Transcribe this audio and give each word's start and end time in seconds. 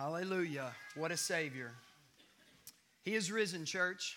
Hallelujah. 0.00 0.72
What 0.94 1.10
a 1.12 1.16
Savior. 1.18 1.72
He 3.02 3.14
is 3.14 3.30
risen, 3.30 3.66
church. 3.66 4.16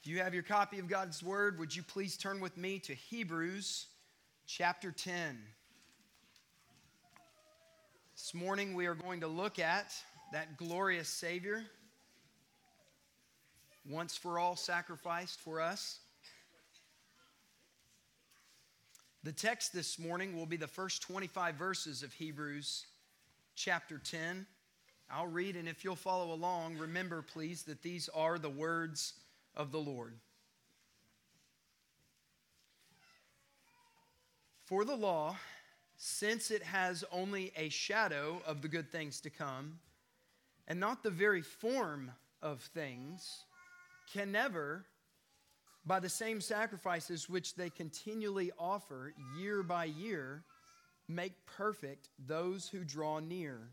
If 0.00 0.06
you 0.06 0.20
have 0.20 0.32
your 0.32 0.44
copy 0.44 0.78
of 0.78 0.86
God's 0.86 1.24
Word, 1.24 1.58
would 1.58 1.74
you 1.74 1.82
please 1.82 2.16
turn 2.16 2.38
with 2.38 2.56
me 2.56 2.78
to 2.78 2.94
Hebrews 2.94 3.86
chapter 4.46 4.92
10. 4.92 5.40
This 8.14 8.32
morning 8.32 8.74
we 8.74 8.86
are 8.86 8.94
going 8.94 9.22
to 9.22 9.26
look 9.26 9.58
at 9.58 9.92
that 10.32 10.56
glorious 10.56 11.08
Savior, 11.08 11.64
once 13.90 14.16
for 14.16 14.38
all 14.38 14.54
sacrificed 14.54 15.40
for 15.40 15.60
us. 15.60 15.98
The 19.24 19.32
text 19.32 19.72
this 19.72 19.98
morning 19.98 20.36
will 20.36 20.46
be 20.46 20.58
the 20.58 20.68
first 20.68 21.02
25 21.02 21.56
verses 21.56 22.04
of 22.04 22.12
Hebrews 22.12 22.86
chapter 23.54 23.98
10. 23.98 24.46
I'll 25.10 25.26
read, 25.26 25.56
and 25.56 25.68
if 25.68 25.84
you'll 25.84 25.96
follow 25.96 26.32
along, 26.32 26.78
remember, 26.78 27.22
please, 27.22 27.62
that 27.64 27.82
these 27.82 28.08
are 28.14 28.38
the 28.38 28.50
words 28.50 29.14
of 29.56 29.70
the 29.70 29.78
Lord. 29.78 30.14
For 34.64 34.84
the 34.84 34.96
law, 34.96 35.36
since 35.96 36.50
it 36.50 36.62
has 36.62 37.04
only 37.12 37.52
a 37.56 37.68
shadow 37.68 38.40
of 38.46 38.62
the 38.62 38.68
good 38.68 38.90
things 38.90 39.20
to 39.20 39.30
come, 39.30 39.78
and 40.66 40.80
not 40.80 41.02
the 41.02 41.10
very 41.10 41.42
form 41.42 42.10
of 42.42 42.60
things, 42.60 43.44
can 44.12 44.32
never 44.32 44.84
by 45.86 46.00
the 46.00 46.08
same 46.08 46.40
sacrifices 46.40 47.28
which 47.28 47.54
they 47.54 47.68
continually 47.68 48.50
offer 48.58 49.12
year 49.36 49.62
by 49.62 49.84
year, 49.84 50.42
make 51.08 51.46
perfect 51.46 52.08
those 52.18 52.68
who 52.68 52.84
draw 52.84 53.18
near. 53.18 53.70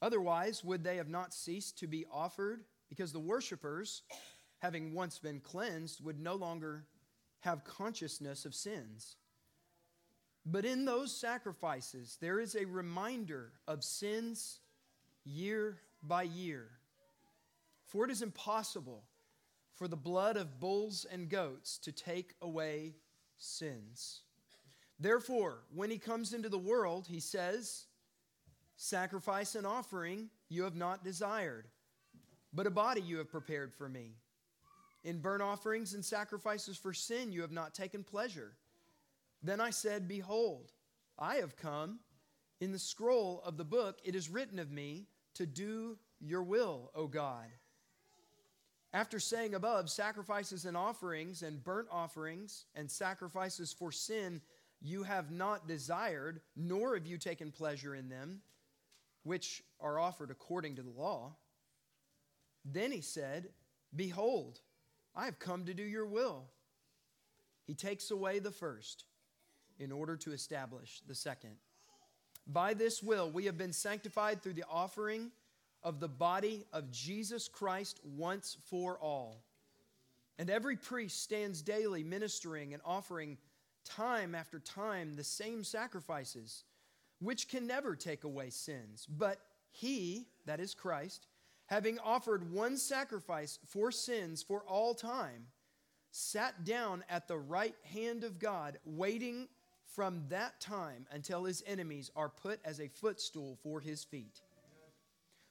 Otherwise, 0.00 0.62
would 0.64 0.84
they 0.84 0.96
have 0.96 1.08
not 1.08 1.34
ceased 1.34 1.78
to 1.78 1.86
be 1.86 2.04
offered? 2.12 2.64
Because 2.88 3.12
the 3.12 3.18
worshippers, 3.20 4.02
having 4.60 4.94
once 4.94 5.18
been 5.18 5.40
cleansed, 5.40 6.04
would 6.04 6.20
no 6.20 6.34
longer 6.34 6.84
have 7.40 7.64
consciousness 7.64 8.44
of 8.44 8.54
sins. 8.54 9.16
But 10.46 10.64
in 10.64 10.84
those 10.84 11.14
sacrifices, 11.14 12.18
there 12.20 12.38
is 12.38 12.54
a 12.54 12.66
reminder 12.66 13.52
of 13.66 13.82
sins 13.82 14.60
year 15.24 15.78
by 16.02 16.24
year. 16.24 16.68
For 17.86 18.04
it 18.04 18.10
is 18.10 18.22
impossible 18.22 19.04
for 19.74 19.88
the 19.88 19.96
blood 19.96 20.36
of 20.36 20.60
bulls 20.60 21.06
and 21.10 21.28
goats 21.28 21.78
to 21.78 21.92
take 21.92 22.34
away 22.42 22.94
sins. 23.38 24.20
Therefore, 25.04 25.58
when 25.74 25.90
he 25.90 25.98
comes 25.98 26.32
into 26.32 26.48
the 26.48 26.56
world, 26.56 27.06
he 27.06 27.20
says, 27.20 27.84
Sacrifice 28.76 29.54
and 29.54 29.66
offering 29.66 30.30
you 30.48 30.62
have 30.62 30.76
not 30.76 31.04
desired, 31.04 31.68
but 32.54 32.66
a 32.66 32.70
body 32.70 33.02
you 33.02 33.18
have 33.18 33.30
prepared 33.30 33.74
for 33.74 33.86
me. 33.86 34.14
In 35.04 35.18
burnt 35.18 35.42
offerings 35.42 35.92
and 35.92 36.02
sacrifices 36.02 36.78
for 36.78 36.94
sin 36.94 37.32
you 37.32 37.42
have 37.42 37.52
not 37.52 37.74
taken 37.74 38.02
pleasure. 38.02 38.52
Then 39.42 39.60
I 39.60 39.68
said, 39.68 40.08
Behold, 40.08 40.72
I 41.18 41.34
have 41.34 41.54
come. 41.54 41.98
In 42.62 42.72
the 42.72 42.78
scroll 42.78 43.42
of 43.44 43.58
the 43.58 43.64
book 43.64 43.98
it 44.04 44.14
is 44.14 44.30
written 44.30 44.58
of 44.58 44.70
me 44.70 45.04
to 45.34 45.44
do 45.44 45.98
your 46.18 46.42
will, 46.42 46.90
O 46.94 47.08
God. 47.08 47.50
After 48.94 49.20
saying 49.20 49.54
above, 49.54 49.90
sacrifices 49.90 50.64
and 50.64 50.78
offerings 50.78 51.42
and 51.42 51.62
burnt 51.62 51.88
offerings 51.90 52.64
and 52.74 52.90
sacrifices 52.90 53.70
for 53.70 53.92
sin 53.92 54.40
you 54.80 55.02
have 55.02 55.30
not 55.30 55.66
desired, 55.66 56.40
nor 56.56 56.94
have 56.94 57.06
you 57.06 57.18
taken 57.18 57.50
pleasure 57.50 57.94
in 57.94 58.08
them, 58.08 58.40
which 59.22 59.62
are 59.80 59.98
offered 59.98 60.30
according 60.30 60.76
to 60.76 60.82
the 60.82 60.90
law. 60.90 61.34
Then 62.64 62.92
he 62.92 63.00
said, 63.00 63.48
Behold, 63.94 64.60
I 65.14 65.24
have 65.26 65.38
come 65.38 65.64
to 65.66 65.74
do 65.74 65.82
your 65.82 66.06
will. 66.06 66.44
He 67.66 67.74
takes 67.74 68.10
away 68.10 68.38
the 68.38 68.50
first 68.50 69.04
in 69.78 69.90
order 69.90 70.16
to 70.16 70.32
establish 70.32 71.02
the 71.06 71.14
second. 71.14 71.56
By 72.46 72.74
this 72.74 73.02
will 73.02 73.30
we 73.30 73.46
have 73.46 73.56
been 73.56 73.72
sanctified 73.72 74.42
through 74.42 74.54
the 74.54 74.66
offering 74.70 75.30
of 75.82 76.00
the 76.00 76.08
body 76.08 76.64
of 76.72 76.90
Jesus 76.90 77.48
Christ 77.48 78.00
once 78.04 78.56
for 78.68 78.98
all. 78.98 79.44
And 80.38 80.50
every 80.50 80.76
priest 80.76 81.22
stands 81.22 81.62
daily 81.62 82.02
ministering 82.02 82.74
and 82.74 82.82
offering 82.84 83.38
time 83.84 84.34
after 84.34 84.58
time 84.58 85.14
the 85.14 85.24
same 85.24 85.64
sacrifices, 85.64 86.64
which 87.20 87.48
can 87.48 87.66
never 87.66 87.94
take 87.94 88.24
away 88.24 88.50
sins. 88.50 89.06
But 89.08 89.40
he, 89.70 90.26
that 90.46 90.60
is 90.60 90.74
Christ, 90.74 91.26
having 91.66 91.98
offered 91.98 92.52
one 92.52 92.76
sacrifice 92.76 93.58
for 93.66 93.90
sins 93.90 94.42
for 94.42 94.62
all 94.66 94.94
time, 94.94 95.46
sat 96.10 96.64
down 96.64 97.04
at 97.08 97.26
the 97.26 97.38
right 97.38 97.74
hand 97.92 98.22
of 98.24 98.38
God, 98.38 98.78
waiting 98.84 99.48
from 99.94 100.22
that 100.28 100.60
time 100.60 101.06
until 101.10 101.44
his 101.44 101.62
enemies 101.66 102.10
are 102.16 102.28
put 102.28 102.60
as 102.64 102.80
a 102.80 102.88
footstool 102.88 103.58
for 103.62 103.80
his 103.80 104.04
feet. 104.04 104.40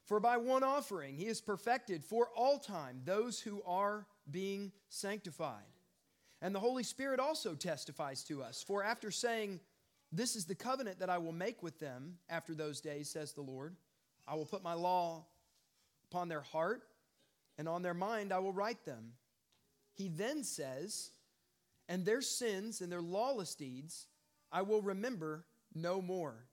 For 0.05 0.19
by 0.19 0.37
one 0.37 0.63
offering 0.63 1.15
he 1.15 1.25
has 1.25 1.41
perfected 1.41 2.03
for 2.03 2.27
all 2.35 2.59
time 2.59 3.01
those 3.05 3.39
who 3.39 3.61
are 3.65 4.05
being 4.29 4.71
sanctified. 4.89 5.63
And 6.43 6.53
the 6.53 6.59
Holy 6.59 6.83
Spirit 6.83 7.21
also 7.21 7.55
testifies 7.55 8.21
to 8.25 8.43
us. 8.43 8.61
For 8.61 8.83
after 8.83 9.11
saying, 9.11 9.61
This 10.11 10.35
is 10.35 10.45
the 10.45 10.53
covenant 10.53 10.99
that 10.99 11.09
I 11.09 11.17
will 11.17 11.31
make 11.31 11.63
with 11.63 11.79
them 11.79 12.17
after 12.29 12.53
those 12.53 12.81
days, 12.81 13.09
says 13.09 13.31
the 13.31 13.41
Lord, 13.41 13.77
I 14.27 14.35
will 14.35 14.45
put 14.45 14.61
my 14.61 14.73
law 14.73 15.25
upon 16.11 16.27
their 16.27 16.41
heart, 16.41 16.83
and 17.57 17.69
on 17.69 17.81
their 17.81 17.93
mind 17.93 18.33
I 18.33 18.39
will 18.39 18.51
write 18.51 18.83
them. 18.83 19.13
He 19.93 20.09
then 20.09 20.43
says, 20.43 21.11
And 21.87 22.05
their 22.05 22.21
sins 22.21 22.81
and 22.81 22.91
their 22.91 23.01
lawless 23.01 23.55
deeds 23.55 24.07
I 24.51 24.63
will 24.63 24.81
remember 24.81 25.45
no 25.73 26.01
more. 26.01 26.45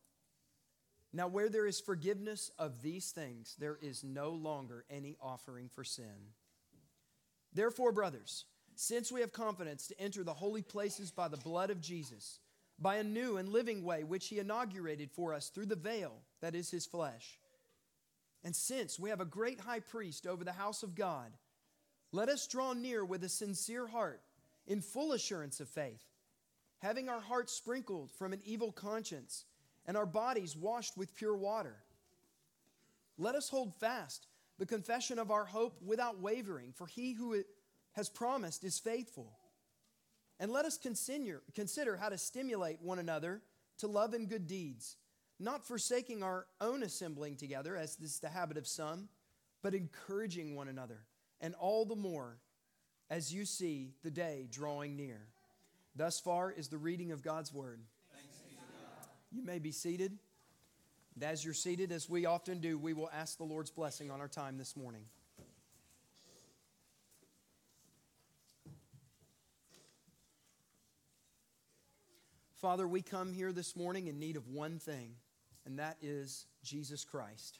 Now, 1.12 1.26
where 1.26 1.48
there 1.48 1.66
is 1.66 1.80
forgiveness 1.80 2.52
of 2.60 2.80
these 2.80 3.10
things, 3.10 3.56
there 3.58 3.76
is 3.82 4.04
no 4.04 4.30
longer 4.30 4.84
any 4.88 5.16
offering 5.20 5.68
for 5.68 5.82
sin. 5.82 6.30
Therefore, 7.52 7.90
brothers, 7.90 8.44
since 8.82 9.12
we 9.12 9.20
have 9.20 9.30
confidence 9.30 9.86
to 9.88 10.00
enter 10.00 10.24
the 10.24 10.32
holy 10.32 10.62
places 10.62 11.10
by 11.10 11.28
the 11.28 11.36
blood 11.36 11.68
of 11.68 11.82
Jesus, 11.82 12.38
by 12.78 12.96
a 12.96 13.04
new 13.04 13.36
and 13.36 13.50
living 13.50 13.84
way 13.84 14.04
which 14.04 14.28
he 14.28 14.38
inaugurated 14.38 15.10
for 15.10 15.34
us 15.34 15.50
through 15.50 15.66
the 15.66 15.76
veil 15.76 16.14
that 16.40 16.54
is 16.54 16.70
his 16.70 16.86
flesh, 16.86 17.38
and 18.42 18.56
since 18.56 18.98
we 18.98 19.10
have 19.10 19.20
a 19.20 19.26
great 19.26 19.60
high 19.60 19.80
priest 19.80 20.26
over 20.26 20.44
the 20.44 20.52
house 20.52 20.82
of 20.82 20.94
God, 20.94 21.30
let 22.10 22.30
us 22.30 22.46
draw 22.46 22.72
near 22.72 23.04
with 23.04 23.22
a 23.22 23.28
sincere 23.28 23.86
heart, 23.86 24.22
in 24.66 24.80
full 24.80 25.12
assurance 25.12 25.60
of 25.60 25.68
faith, 25.68 26.06
having 26.78 27.10
our 27.10 27.20
hearts 27.20 27.52
sprinkled 27.52 28.10
from 28.10 28.32
an 28.32 28.40
evil 28.46 28.72
conscience 28.72 29.44
and 29.84 29.94
our 29.94 30.06
bodies 30.06 30.56
washed 30.56 30.96
with 30.96 31.14
pure 31.14 31.36
water. 31.36 31.76
Let 33.18 33.34
us 33.34 33.50
hold 33.50 33.74
fast 33.74 34.26
the 34.58 34.64
confession 34.64 35.18
of 35.18 35.30
our 35.30 35.44
hope 35.44 35.82
without 35.84 36.22
wavering, 36.22 36.72
for 36.72 36.86
he 36.86 37.12
who 37.12 37.42
has 37.92 38.08
promised 38.08 38.64
is 38.64 38.78
faithful. 38.78 39.32
And 40.38 40.50
let 40.50 40.64
us 40.64 40.78
consider, 40.78 41.42
consider 41.54 41.96
how 41.96 42.08
to 42.08 42.18
stimulate 42.18 42.80
one 42.80 42.98
another 42.98 43.42
to 43.78 43.86
love 43.86 44.14
and 44.14 44.28
good 44.28 44.46
deeds, 44.46 44.96
not 45.38 45.66
forsaking 45.66 46.22
our 46.22 46.46
own 46.60 46.82
assembling 46.82 47.36
together, 47.36 47.76
as 47.76 47.96
is 48.00 48.18
the 48.20 48.28
habit 48.28 48.56
of 48.56 48.66
some, 48.66 49.08
but 49.62 49.74
encouraging 49.74 50.56
one 50.56 50.68
another, 50.68 51.00
and 51.40 51.54
all 51.54 51.84
the 51.84 51.96
more 51.96 52.38
as 53.10 53.34
you 53.34 53.44
see 53.44 53.92
the 54.02 54.10
day 54.10 54.46
drawing 54.50 54.96
near. 54.96 55.26
Thus 55.96 56.20
far 56.20 56.50
is 56.50 56.68
the 56.68 56.78
reading 56.78 57.12
of 57.12 57.22
God's 57.22 57.52
word. 57.52 57.80
You 59.32 59.42
may 59.44 59.58
be 59.58 59.72
seated. 59.72 60.18
And 61.14 61.24
as 61.24 61.44
you're 61.44 61.54
seated, 61.54 61.92
as 61.92 62.08
we 62.08 62.26
often 62.26 62.60
do, 62.60 62.78
we 62.78 62.92
will 62.92 63.10
ask 63.12 63.36
the 63.36 63.44
Lord's 63.44 63.70
blessing 63.70 64.10
on 64.10 64.20
our 64.20 64.28
time 64.28 64.58
this 64.58 64.76
morning. 64.76 65.02
Father, 72.60 72.86
we 72.86 73.00
come 73.00 73.32
here 73.32 73.52
this 73.52 73.74
morning 73.74 74.08
in 74.08 74.18
need 74.18 74.36
of 74.36 74.46
one 74.46 74.78
thing, 74.78 75.12
and 75.64 75.78
that 75.78 75.96
is 76.02 76.44
Jesus 76.62 77.04
Christ. 77.04 77.58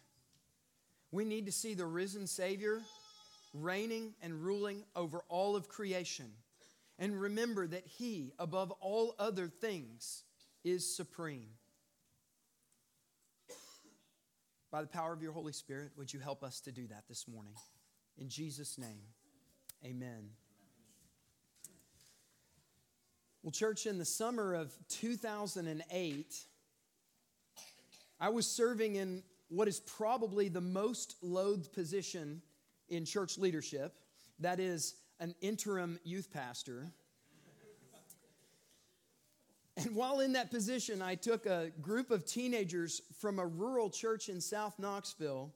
We 1.10 1.24
need 1.24 1.46
to 1.46 1.52
see 1.52 1.72
the 1.72 1.86
risen 1.86 2.26
Savior 2.26 2.82
reigning 3.54 4.12
and 4.22 4.44
ruling 4.44 4.84
over 4.94 5.22
all 5.30 5.56
of 5.56 5.70
creation. 5.70 6.26
And 6.98 7.18
remember 7.18 7.66
that 7.66 7.86
He, 7.86 8.34
above 8.38 8.72
all 8.72 9.14
other 9.18 9.48
things, 9.48 10.24
is 10.64 10.94
supreme. 10.94 11.48
By 14.70 14.82
the 14.82 14.88
power 14.88 15.14
of 15.14 15.22
your 15.22 15.32
Holy 15.32 15.54
Spirit, 15.54 15.92
would 15.96 16.12
you 16.12 16.20
help 16.20 16.44
us 16.44 16.60
to 16.60 16.72
do 16.72 16.86
that 16.88 17.04
this 17.08 17.26
morning? 17.26 17.54
In 18.18 18.28
Jesus' 18.28 18.76
name, 18.76 19.00
amen. 19.82 20.28
Well, 23.42 23.52
church, 23.52 23.86
in 23.86 23.98
the 23.98 24.04
summer 24.04 24.54
of 24.54 24.72
2008, 24.88 26.36
I 28.20 28.28
was 28.28 28.46
serving 28.46 28.96
in 28.96 29.22
what 29.48 29.66
is 29.66 29.80
probably 29.80 30.48
the 30.48 30.60
most 30.60 31.16
loathed 31.22 31.72
position 31.72 32.42
in 32.88 33.04
church 33.04 33.38
leadership 33.38 33.94
that 34.40 34.58
is, 34.58 34.94
an 35.20 35.34
interim 35.42 35.98
youth 36.02 36.32
pastor. 36.32 36.86
And 39.76 39.94
while 39.94 40.20
in 40.20 40.32
that 40.32 40.50
position, 40.50 41.00
I 41.00 41.14
took 41.14 41.46
a 41.46 41.70
group 41.80 42.10
of 42.10 42.26
teenagers 42.26 43.02
from 43.18 43.38
a 43.38 43.46
rural 43.46 43.90
church 43.90 44.28
in 44.28 44.40
South 44.40 44.78
Knoxville 44.78 45.52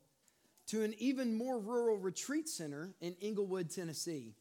to 0.69 0.83
an 0.83 0.95
even 0.99 1.37
more 1.37 1.59
rural 1.59 1.99
retreat 1.99 2.49
center 2.49 2.95
in 3.01 3.17
Englewood, 3.21 3.71
Tennessee. 3.71 4.35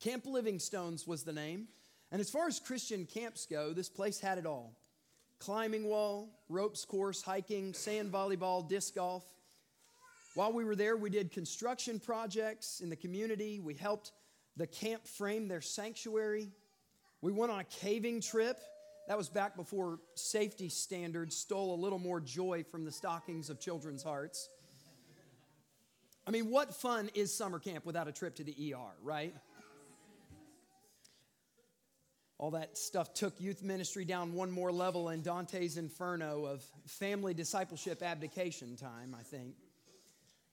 Camp 0.00 0.24
Livingstones 0.24 1.06
was 1.06 1.24
the 1.24 1.32
name. 1.32 1.68
And 2.10 2.20
as 2.20 2.30
far 2.30 2.46
as 2.46 2.58
Christian 2.58 3.06
camps 3.06 3.46
go, 3.46 3.72
this 3.72 3.88
place 3.88 4.18
had 4.20 4.38
it 4.38 4.46
all 4.46 4.74
climbing 5.40 5.84
wall, 5.84 6.28
ropes 6.48 6.84
course, 6.84 7.22
hiking, 7.22 7.72
sand 7.72 8.12
volleyball, 8.12 8.68
disc 8.68 8.96
golf. 8.96 9.24
While 10.34 10.52
we 10.52 10.64
were 10.64 10.74
there, 10.74 10.96
we 10.96 11.10
did 11.10 11.30
construction 11.30 12.00
projects 12.00 12.80
in 12.80 12.90
the 12.90 12.96
community. 12.96 13.60
We 13.60 13.74
helped 13.74 14.12
the 14.56 14.66
camp 14.66 15.06
frame 15.06 15.46
their 15.46 15.60
sanctuary. 15.60 16.50
We 17.22 17.32
went 17.32 17.52
on 17.52 17.60
a 17.60 17.64
caving 17.64 18.20
trip. 18.20 18.58
That 19.06 19.16
was 19.16 19.28
back 19.28 19.56
before 19.56 20.00
safety 20.14 20.68
standards 20.68 21.36
stole 21.36 21.74
a 21.74 21.80
little 21.80 21.98
more 21.98 22.20
joy 22.20 22.64
from 22.70 22.84
the 22.84 22.92
stockings 22.92 23.48
of 23.48 23.58
children's 23.58 24.02
hearts. 24.02 24.48
I 26.26 26.30
mean, 26.30 26.50
what 26.50 26.74
fun 26.74 27.10
is 27.14 27.34
summer 27.34 27.58
camp 27.58 27.86
without 27.86 28.06
a 28.06 28.12
trip 28.12 28.36
to 28.36 28.44
the 28.44 28.74
ER, 28.74 28.92
right? 29.02 29.34
All 32.38 32.52
that 32.52 32.78
stuff 32.78 33.14
took 33.14 33.40
youth 33.40 33.64
ministry 33.64 34.04
down 34.04 34.32
one 34.32 34.50
more 34.50 34.70
level 34.70 35.08
in 35.08 35.22
Dante's 35.22 35.76
inferno 35.76 36.44
of 36.46 36.62
family 36.86 37.34
discipleship 37.34 38.00
abdication 38.00 38.76
time, 38.76 39.14
I 39.18 39.24
think. 39.24 39.56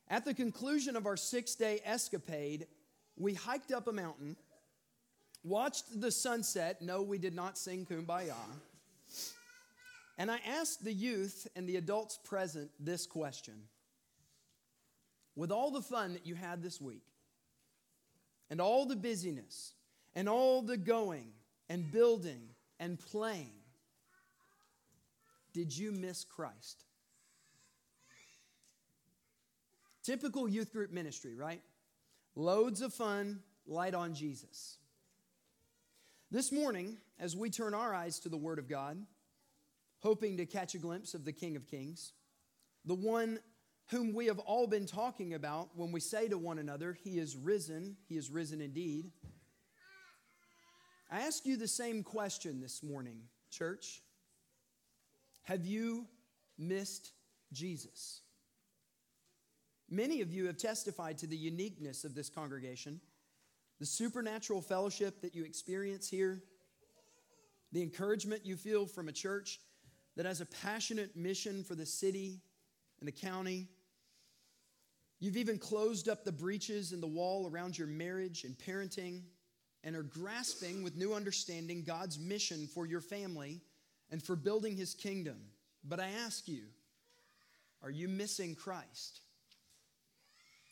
At 0.10 0.26
the 0.26 0.34
conclusion 0.34 0.96
of 0.96 1.06
our 1.06 1.16
six 1.16 1.54
day 1.54 1.82
escapade, 1.86 2.66
we 3.18 3.36
hiked 3.36 3.72
up 3.72 3.88
a 3.88 3.92
mountain, 3.92 4.36
watched 5.44 6.02
the 6.02 6.12
sunset. 6.12 6.82
No, 6.82 7.04
we 7.04 7.20
did 7.20 7.36
not 7.36 7.56
sing 7.56 7.86
Kumbaya. 7.86 8.34
And 10.18 10.32
I 10.32 10.40
asked 10.48 10.84
the 10.84 10.94
youth 10.94 11.48
and 11.56 11.68
the 11.68 11.76
adults 11.76 12.18
present 12.24 12.72
this 12.80 13.06
question 13.06 13.54
With 15.36 15.52
all 15.52 15.70
the 15.70 15.82
fun 15.82 16.14
that 16.14 16.26
you 16.26 16.34
had 16.34 16.64
this 16.64 16.82
week, 16.82 17.04
and 18.50 18.60
all 18.60 18.86
the 18.88 18.96
busyness, 18.96 19.74
and 20.16 20.28
all 20.28 20.64
the 20.64 20.78
going, 20.78 21.28
and 21.70 21.92
building 21.92 22.50
and 22.80 23.00
playing, 23.00 23.52
did 25.54 25.76
you 25.76 25.92
miss 25.92 26.24
Christ? 26.24 26.84
Typical 30.04 30.48
youth 30.48 30.72
group 30.72 30.92
ministry, 30.92 31.36
right? 31.36 31.62
Loads 32.36 32.82
of 32.82 32.94
fun, 32.94 33.40
light 33.66 33.96
on 33.96 34.14
Jesus. 34.14 34.78
This 36.30 36.52
morning, 36.52 36.98
as 37.20 37.36
we 37.36 37.50
turn 37.50 37.74
our 37.74 37.94
eyes 37.94 38.20
to 38.20 38.30
the 38.30 38.38
Word 38.38 38.60
of 38.60 38.68
God, 38.68 38.98
hoping 40.00 40.38
to 40.38 40.46
catch 40.46 40.76
a 40.76 40.80
glimpse 40.80 41.14
of 41.14 41.26
the 41.26 41.32
King 41.32 41.56
of 41.56 41.66
Kings, 41.66 42.14
the 42.84 42.94
one 42.94 43.40
whom 43.90 44.14
we 44.14 44.26
have 44.28 44.40
all 44.40 44.68
been 44.68 44.86
talking 44.86 45.34
about 45.34 45.70
when 45.76 45.92
we 45.92 46.00
say 46.00 46.28
to 46.28 46.38
one 46.38 46.60
another, 46.60 46.98
He 47.04 47.18
is 47.18 47.36
risen, 47.36 47.98
He 48.08 48.18
is 48.18 48.30
risen 48.30 48.62
indeed. 48.62 49.12
I 51.10 51.22
ask 51.22 51.46
you 51.46 51.56
the 51.56 51.68
same 51.68 52.04
question 52.04 52.60
this 52.60 52.82
morning, 52.82 53.20
church. 53.52 54.02
Have 55.44 55.66
you 55.66 56.08
missed 56.58 57.12
Jesus? 57.54 58.22
Many 59.90 60.22
of 60.22 60.34
you 60.34 60.48
have 60.48 60.58
testified 60.58 61.20
to 61.20 61.28
the 61.28 61.38
uniqueness 61.38 62.06
of 62.06 62.16
this 62.16 62.28
congregation, 62.28 63.00
the 63.80 63.86
supernatural 63.86 64.62
fellowship 64.62 65.22
that 65.22 65.36
you 65.36 65.46
experience 65.46 66.10
here, 66.10 66.42
the 67.72 67.84
encouragement 67.84 68.46
you 68.46 68.56
feel 68.56 68.88
from 68.88 69.08
a 69.08 69.12
church 69.12 69.60
that 70.16 70.26
has 70.26 70.42
a 70.42 70.46
passionate 70.46 71.16
mission 71.16 71.64
for 71.64 71.76
the 71.76 71.86
city 71.86 72.42
and 73.00 73.08
the 73.08 73.12
county. 73.12 73.68
You've 75.20 75.38
even 75.38 75.60
closed 75.60 76.10
up 76.10 76.26
the 76.26 76.32
breaches 76.32 76.94
in 76.94 77.00
the 77.00 77.08
wall 77.08 77.48
around 77.48 77.78
your 77.78 77.88
marriage 77.88 78.44
and 78.44 78.58
parenting 78.58 79.22
and 79.86 79.96
are 79.96 80.04
grasping 80.04 80.84
with 80.84 80.98
new 80.98 81.14
understanding 81.14 81.84
God's 81.84 82.20
mission 82.20 82.68
for 82.68 82.88
your 82.88 83.02
family 83.02 83.62
and 84.12 84.22
for 84.22 84.36
building 84.36 84.76
his 84.76 84.96
kingdom. 84.96 85.38
But 85.84 86.00
I 86.00 86.10
ask 86.26 86.48
you, 86.48 86.64
are 87.84 87.92
you 87.92 88.08
missing 88.08 88.56
Christ? 88.56 89.22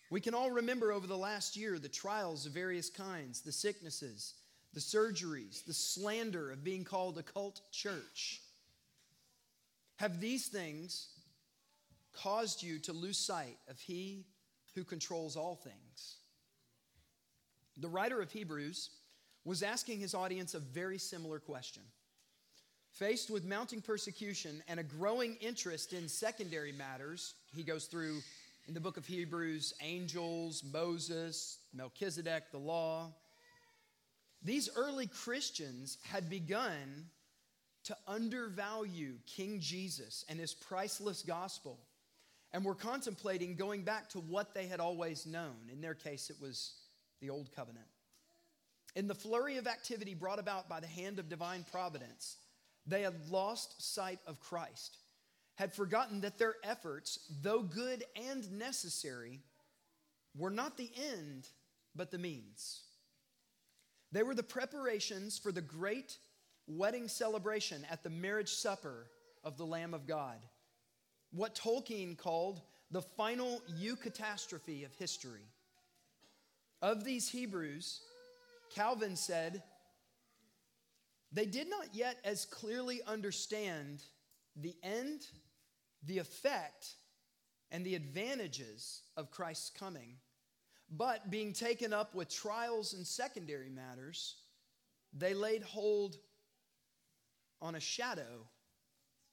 We 0.09 0.19
can 0.19 0.33
all 0.33 0.49
remember 0.49 0.91
over 0.91 1.05
the 1.05 1.15
last 1.15 1.55
year 1.55 1.77
the 1.77 1.89
trials 1.89 2.47
of 2.47 2.53
various 2.53 2.89
kinds, 2.89 3.41
the 3.41 3.51
sicknesses, 3.51 4.33
the 4.73 4.79
surgeries, 4.79 5.63
the 5.63 5.73
slander 5.73 6.51
of 6.51 6.63
being 6.63 6.83
called 6.83 7.19
a 7.19 7.23
cult 7.23 7.61
church. 7.71 8.41
Have 9.97 10.19
these 10.19 10.47
things 10.47 11.09
caused 12.13 12.63
you 12.63 12.79
to 12.79 12.93
lose 12.93 13.19
sight 13.19 13.57
of 13.69 13.79
He 13.79 14.25
who 14.73 14.83
controls 14.83 15.35
all 15.35 15.55
things? 15.55 16.17
The 17.77 17.89
writer 17.89 18.21
of 18.21 18.31
Hebrews 18.31 18.89
was 19.45 19.63
asking 19.63 19.99
his 19.99 20.13
audience 20.13 20.53
a 20.53 20.59
very 20.59 20.97
similar 20.97 21.39
question. 21.39 21.83
Faced 22.91 23.29
with 23.29 23.43
mounting 23.43 23.81
persecution 23.81 24.61
and 24.67 24.79
a 24.79 24.83
growing 24.83 25.35
interest 25.41 25.93
in 25.93 26.07
secondary 26.07 26.71
matters, 26.71 27.33
he 27.55 27.63
goes 27.63 27.85
through 27.85 28.19
in 28.67 28.73
the 28.73 28.79
book 28.79 28.97
of 28.97 29.05
Hebrews 29.05 29.73
angels, 29.81 30.63
Moses, 30.71 31.57
Melchizedek, 31.73 32.51
the 32.51 32.59
law. 32.59 33.11
These 34.43 34.69
early 34.75 35.07
Christians 35.07 35.97
had 36.03 36.29
begun 36.29 37.09
to 37.85 37.97
undervalue 38.07 39.15
King 39.25 39.59
Jesus 39.59 40.23
and 40.29 40.39
his 40.39 40.53
priceless 40.53 41.21
gospel 41.21 41.79
and 42.53 42.63
were 42.63 42.75
contemplating 42.75 43.55
going 43.55 43.81
back 43.81 44.07
to 44.09 44.19
what 44.19 44.53
they 44.53 44.67
had 44.67 44.79
always 44.79 45.25
known. 45.25 45.55
In 45.71 45.81
their 45.81 45.95
case, 45.95 46.29
it 46.29 46.37
was 46.39 46.75
the 47.19 47.29
Old 47.29 47.51
Covenant. 47.55 47.87
In 48.95 49.07
the 49.07 49.15
flurry 49.15 49.57
of 49.57 49.67
activity 49.67 50.13
brought 50.13 50.39
about 50.39 50.69
by 50.69 50.79
the 50.79 50.87
hand 50.87 51.19
of 51.19 51.29
divine 51.29 51.65
providence, 51.71 52.37
they 52.85 53.01
had 53.01 53.29
lost 53.29 53.93
sight 53.93 54.19
of 54.27 54.39
Christ, 54.39 54.97
had 55.55 55.73
forgotten 55.73 56.21
that 56.21 56.37
their 56.37 56.55
efforts, 56.63 57.19
though 57.41 57.63
good 57.63 58.03
and 58.15 58.51
necessary, 58.51 59.39
were 60.37 60.51
not 60.51 60.77
the 60.77 60.91
end, 61.11 61.47
but 61.95 62.11
the 62.11 62.17
means. 62.17 62.81
They 64.11 64.23
were 64.23 64.35
the 64.35 64.43
preparations 64.43 65.39
for 65.39 65.51
the 65.51 65.61
great 65.61 66.17
wedding 66.67 67.07
celebration 67.07 67.85
at 67.89 68.03
the 68.03 68.09
marriage 68.09 68.51
supper 68.51 69.07
of 69.43 69.57
the 69.57 69.65
Lamb 69.65 69.93
of 69.93 70.07
God. 70.07 70.37
What 71.31 71.55
Tolkien 71.55 72.15
called 72.15 72.61
the 72.91 73.01
final 73.01 73.61
eucatastrophe 73.81 74.85
of 74.85 74.93
history. 74.93 75.47
Of 76.81 77.03
these 77.03 77.29
Hebrews, 77.29 78.01
Calvin 78.73 79.15
said, 79.15 79.63
they 81.31 81.45
did 81.45 81.69
not 81.69 81.87
yet 81.93 82.17
as 82.23 82.45
clearly 82.45 83.01
understand 83.07 84.03
the 84.55 84.75
end, 84.83 85.25
the 86.05 86.19
effect, 86.19 86.95
and 87.71 87.83
the 87.83 87.95
advantages 87.95 89.01
of 89.17 89.31
Christ's 89.31 89.71
coming. 89.71 90.17
But 90.91 91.31
being 91.31 91.53
taken 91.53 91.91
up 91.91 92.13
with 92.13 92.29
trials 92.29 92.93
and 92.93 93.05
secondary 93.05 93.69
matters, 93.69 94.35
they 95.11 95.33
laid 95.33 95.63
hold 95.63 96.17
on 97.61 97.75
a 97.75 97.79
shadow 97.79 98.45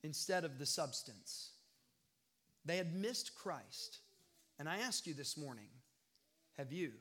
instead 0.02 0.44
of 0.44 0.58
the 0.58 0.64
substance. 0.64 1.50
They 2.64 2.78
had 2.78 2.94
missed 2.94 3.34
Christ. 3.34 3.98
And 4.58 4.68
I 4.68 4.78
ask 4.78 5.06
you 5.06 5.14
this 5.14 5.36
morning 5.36 5.68
have 6.56 6.72
you? 6.72 6.92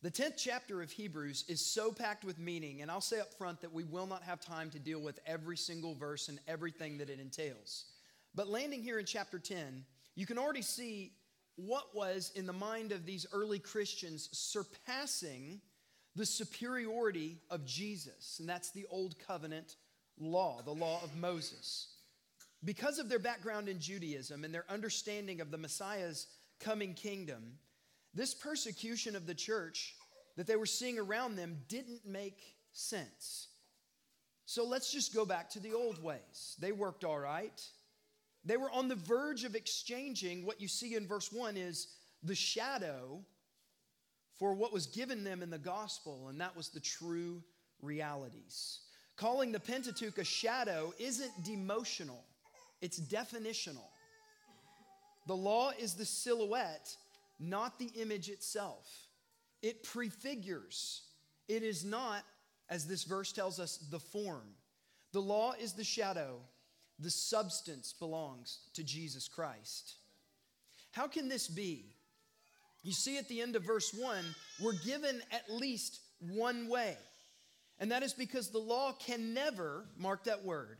The 0.00 0.10
10th 0.12 0.36
chapter 0.36 0.80
of 0.80 0.92
Hebrews 0.92 1.44
is 1.48 1.72
so 1.72 1.90
packed 1.90 2.24
with 2.24 2.38
meaning, 2.38 2.82
and 2.82 2.90
I'll 2.90 3.00
say 3.00 3.18
up 3.18 3.34
front 3.34 3.60
that 3.62 3.72
we 3.72 3.82
will 3.82 4.06
not 4.06 4.22
have 4.22 4.38
time 4.40 4.70
to 4.70 4.78
deal 4.78 5.00
with 5.00 5.18
every 5.26 5.56
single 5.56 5.94
verse 5.94 6.28
and 6.28 6.38
everything 6.46 6.98
that 6.98 7.10
it 7.10 7.18
entails. 7.18 7.86
But 8.32 8.48
landing 8.48 8.80
here 8.80 9.00
in 9.00 9.06
chapter 9.06 9.40
10, 9.40 9.84
you 10.14 10.24
can 10.24 10.38
already 10.38 10.62
see 10.62 11.14
what 11.56 11.96
was 11.96 12.30
in 12.36 12.46
the 12.46 12.52
mind 12.52 12.92
of 12.92 13.06
these 13.06 13.26
early 13.32 13.58
Christians 13.58 14.28
surpassing 14.30 15.60
the 16.14 16.26
superiority 16.26 17.38
of 17.50 17.66
Jesus, 17.66 18.38
and 18.38 18.48
that's 18.48 18.70
the 18.70 18.86
Old 18.90 19.16
Covenant 19.18 19.74
law, 20.16 20.62
the 20.62 20.70
law 20.70 21.00
of 21.02 21.16
Moses. 21.16 21.88
Because 22.64 23.00
of 23.00 23.08
their 23.08 23.18
background 23.18 23.68
in 23.68 23.80
Judaism 23.80 24.44
and 24.44 24.54
their 24.54 24.64
understanding 24.68 25.40
of 25.40 25.50
the 25.50 25.58
Messiah's 25.58 26.28
coming 26.60 26.94
kingdom, 26.94 27.58
this 28.14 28.34
persecution 28.34 29.14
of 29.16 29.26
the 29.26 29.34
church 29.34 29.94
that 30.36 30.46
they 30.46 30.56
were 30.56 30.66
seeing 30.66 30.98
around 30.98 31.36
them 31.36 31.58
didn't 31.68 32.06
make 32.06 32.56
sense. 32.72 33.48
So 34.46 34.64
let's 34.64 34.90
just 34.92 35.14
go 35.14 35.26
back 35.26 35.50
to 35.50 35.60
the 35.60 35.74
old 35.74 36.02
ways. 36.02 36.56
They 36.58 36.72
worked 36.72 37.04
all 37.04 37.18
right, 37.18 37.60
They 38.44 38.56
were 38.56 38.70
on 38.70 38.88
the 38.88 38.94
verge 38.94 39.44
of 39.44 39.54
exchanging 39.54 40.46
what 40.46 40.60
you 40.60 40.68
see 40.68 40.94
in 40.94 41.06
verse 41.06 41.30
1 41.32 41.56
is 41.56 41.88
the 42.22 42.34
shadow 42.34 43.20
for 44.38 44.54
what 44.54 44.72
was 44.72 44.86
given 44.86 45.24
them 45.24 45.42
in 45.42 45.50
the 45.50 45.58
gospel, 45.58 46.28
and 46.28 46.40
that 46.40 46.56
was 46.56 46.68
the 46.68 46.80
true 46.80 47.42
realities. 47.82 48.80
Calling 49.16 49.50
the 49.52 49.60
Pentateuch 49.60 50.18
a 50.18 50.24
shadow 50.24 50.94
isn't 50.98 51.44
demotional, 51.44 52.22
it's 52.80 53.00
definitional. 53.00 53.90
The 55.26 55.36
law 55.36 55.72
is 55.78 55.94
the 55.94 56.06
silhouette, 56.06 56.96
not 57.38 57.78
the 57.78 57.90
image 58.00 58.28
itself. 58.28 58.88
It 59.62 59.82
prefigures, 59.82 61.02
it 61.48 61.62
is 61.62 61.84
not, 61.84 62.22
as 62.68 62.86
this 62.86 63.04
verse 63.04 63.32
tells 63.32 63.58
us, 63.58 63.78
the 63.90 63.98
form. 63.98 64.54
The 65.12 65.20
law 65.20 65.54
is 65.58 65.72
the 65.72 65.84
shadow, 65.84 66.40
the 66.98 67.10
substance 67.10 67.92
belongs 67.92 68.58
to 68.74 68.84
Jesus 68.84 69.28
Christ. 69.28 69.94
How 70.92 71.06
can 71.06 71.28
this 71.28 71.48
be? 71.48 71.86
You 72.82 72.92
see, 72.92 73.18
at 73.18 73.28
the 73.28 73.40
end 73.40 73.56
of 73.56 73.62
verse 73.62 73.92
1, 73.92 74.24
we're 74.60 74.72
given 74.84 75.20
at 75.32 75.50
least 75.50 76.00
one 76.20 76.68
way. 76.68 76.96
And 77.80 77.92
that 77.92 78.02
is 78.02 78.12
because 78.12 78.48
the 78.48 78.58
law 78.58 78.92
can 78.92 79.34
never, 79.34 79.84
mark 79.96 80.24
that 80.24 80.44
word, 80.44 80.78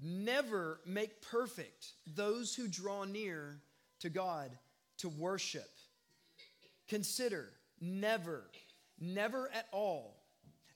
never 0.00 0.80
make 0.86 1.22
perfect 1.22 1.92
those 2.06 2.54
who 2.54 2.68
draw 2.68 3.04
near 3.04 3.58
to 4.00 4.10
God 4.10 4.50
to 4.98 5.08
worship. 5.08 5.68
Consider, 6.88 7.48
never, 7.80 8.44
never 9.00 9.48
at 9.52 9.66
all, 9.72 10.22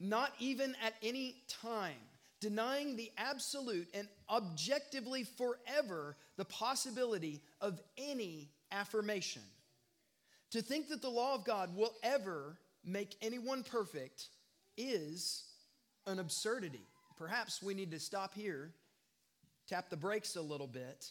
not 0.00 0.32
even 0.38 0.75
at 0.84 0.94
any 1.02 1.36
time, 1.62 1.94
denying 2.40 2.96
the 2.96 3.10
absolute 3.16 3.88
and 3.94 4.08
objectively 4.30 5.25
forever 5.25 6.16
the 6.36 6.44
possibility 6.44 7.42
of 7.60 7.80
any 7.96 8.50
affirmation. 8.70 9.42
To 10.52 10.62
think 10.62 10.88
that 10.88 11.02
the 11.02 11.08
law 11.08 11.34
of 11.34 11.44
God 11.44 11.76
will 11.76 11.92
ever 12.02 12.58
make 12.84 13.16
anyone 13.20 13.64
perfect 13.64 14.28
is 14.76 15.44
an 16.06 16.18
absurdity. 16.18 16.86
Perhaps 17.18 17.62
we 17.62 17.75
need 17.75 17.90
to 17.90 18.00
stop 18.00 18.34
here, 18.34 18.72
tap 19.68 19.90
the 19.90 19.96
brakes 19.96 20.36
a 20.36 20.42
little 20.42 20.66
bit. 20.66 21.10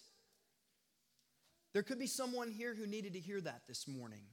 There 1.73 1.83
could 1.83 1.99
be 1.99 2.07
someone 2.07 2.51
here 2.51 2.73
who 2.73 2.87
needed 2.87 3.13
to 3.13 3.19
hear 3.19 3.41
that 3.41 3.63
this 3.67 3.87
morning. 3.87 4.23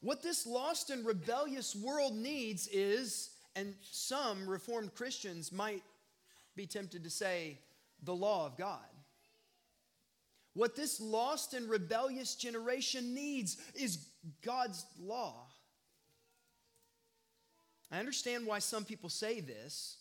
What 0.00 0.22
this 0.22 0.46
lost 0.46 0.90
and 0.90 1.04
rebellious 1.04 1.74
world 1.74 2.14
needs 2.14 2.68
is, 2.68 3.30
and 3.56 3.74
some 3.82 4.48
Reformed 4.48 4.94
Christians 4.94 5.50
might 5.50 5.82
be 6.54 6.66
tempted 6.66 7.04
to 7.04 7.10
say, 7.10 7.58
the 8.04 8.14
law 8.14 8.46
of 8.46 8.56
God. 8.56 8.78
What 10.54 10.76
this 10.76 11.00
lost 11.00 11.54
and 11.54 11.68
rebellious 11.68 12.34
generation 12.34 13.14
needs 13.14 13.56
is 13.74 14.06
God's 14.42 14.84
law. 15.00 15.46
I 17.90 17.98
understand 17.98 18.46
why 18.46 18.58
some 18.58 18.84
people 18.84 19.08
say 19.08 19.40
this. 19.40 19.96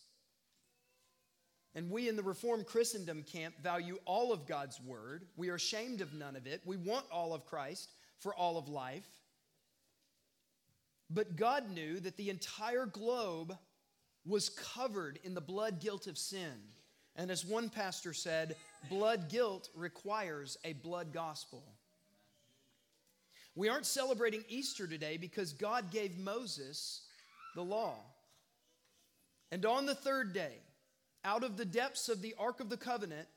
And 1.75 1.91
we 1.91 2.09
in 2.09 2.15
the 2.15 2.23
Reformed 2.23 2.65
Christendom 2.65 3.23
camp 3.23 3.55
value 3.61 3.99
all 4.05 4.33
of 4.33 4.47
God's 4.47 4.81
word. 4.81 5.27
We 5.35 5.49
are 5.49 5.55
ashamed 5.55 6.01
of 6.01 6.13
none 6.13 6.35
of 6.35 6.47
it. 6.47 6.61
We 6.65 6.75
want 6.75 7.05
all 7.11 7.33
of 7.33 7.45
Christ 7.45 7.91
for 8.17 8.33
all 8.33 8.57
of 8.57 8.67
life. 8.67 9.07
But 11.09 11.35
God 11.35 11.69
knew 11.71 11.99
that 12.01 12.17
the 12.17 12.29
entire 12.29 12.85
globe 12.85 13.57
was 14.25 14.49
covered 14.49 15.19
in 15.23 15.33
the 15.33 15.41
blood 15.41 15.79
guilt 15.79 16.07
of 16.07 16.17
sin. 16.17 16.51
And 17.15 17.31
as 17.31 17.45
one 17.45 17.69
pastor 17.69 18.13
said, 18.13 18.55
blood 18.89 19.29
guilt 19.29 19.69
requires 19.73 20.57
a 20.63 20.73
blood 20.73 21.13
gospel. 21.13 21.63
We 23.55 23.69
aren't 23.69 23.85
celebrating 23.85 24.43
Easter 24.49 24.85
today 24.85 25.17
because 25.17 25.53
God 25.53 25.91
gave 25.91 26.19
Moses 26.19 27.03
the 27.55 27.63
law. 27.63 27.95
And 29.51 29.65
on 29.65 29.85
the 29.85 29.95
third 29.95 30.33
day, 30.33 30.57
out 31.23 31.43
of 31.43 31.57
the 31.57 31.65
depths 31.65 32.09
of 32.09 32.21
the 32.21 32.35
Ark 32.37 32.59
of 32.59 32.69
the 32.69 32.77
Covenant, 32.77 33.27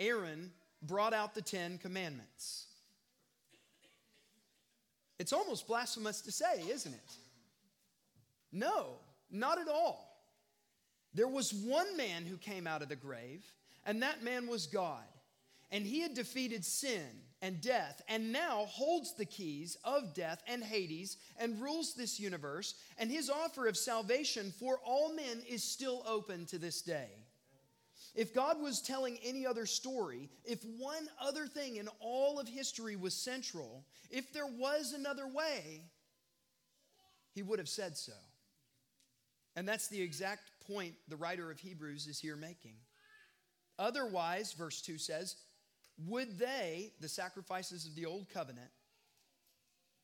Aaron 0.00 0.50
brought 0.82 1.12
out 1.12 1.34
the 1.34 1.42
Ten 1.42 1.78
Commandments. 1.78 2.67
It's 5.18 5.32
almost 5.32 5.66
blasphemous 5.66 6.20
to 6.22 6.32
say, 6.32 6.62
isn't 6.70 6.94
it? 6.94 7.12
No, 8.52 8.96
not 9.30 9.60
at 9.60 9.68
all. 9.68 10.08
There 11.14 11.28
was 11.28 11.52
one 11.52 11.96
man 11.96 12.24
who 12.24 12.36
came 12.36 12.66
out 12.66 12.82
of 12.82 12.88
the 12.88 12.96
grave, 12.96 13.44
and 13.84 14.02
that 14.02 14.22
man 14.22 14.46
was 14.46 14.66
God. 14.66 15.02
And 15.70 15.84
he 15.84 16.00
had 16.00 16.14
defeated 16.14 16.64
sin 16.64 17.06
and 17.42 17.60
death, 17.60 18.02
and 18.08 18.32
now 18.32 18.66
holds 18.66 19.14
the 19.14 19.24
keys 19.24 19.76
of 19.84 20.14
death 20.14 20.42
and 20.46 20.62
Hades 20.62 21.16
and 21.38 21.60
rules 21.60 21.94
this 21.94 22.18
universe. 22.18 22.74
And 22.98 23.10
his 23.10 23.30
offer 23.30 23.66
of 23.66 23.76
salvation 23.76 24.52
for 24.58 24.78
all 24.84 25.14
men 25.14 25.42
is 25.48 25.62
still 25.62 26.02
open 26.06 26.46
to 26.46 26.58
this 26.58 26.82
day. 26.82 27.10
If 28.14 28.34
God 28.34 28.60
was 28.60 28.80
telling 28.80 29.18
any 29.24 29.46
other 29.46 29.66
story, 29.66 30.28
if 30.44 30.62
one 30.78 31.08
other 31.20 31.46
thing 31.46 31.76
in 31.76 31.88
all 32.00 32.40
of 32.40 32.48
history 32.48 32.96
was 32.96 33.14
central, 33.14 33.84
if 34.10 34.32
there 34.32 34.46
was 34.46 34.92
another 34.92 35.26
way, 35.26 35.82
he 37.34 37.42
would 37.42 37.58
have 37.58 37.68
said 37.68 37.96
so. 37.96 38.12
And 39.54 39.66
that's 39.68 39.88
the 39.88 40.00
exact 40.00 40.50
point 40.66 40.94
the 41.08 41.16
writer 41.16 41.50
of 41.50 41.60
Hebrews 41.60 42.06
is 42.06 42.18
here 42.18 42.36
making. 42.36 42.74
Otherwise, 43.78 44.52
verse 44.52 44.80
2 44.82 44.98
says, 44.98 45.36
would 46.06 46.38
they, 46.38 46.92
the 47.00 47.08
sacrifices 47.08 47.86
of 47.86 47.94
the 47.94 48.06
old 48.06 48.28
covenant, 48.28 48.70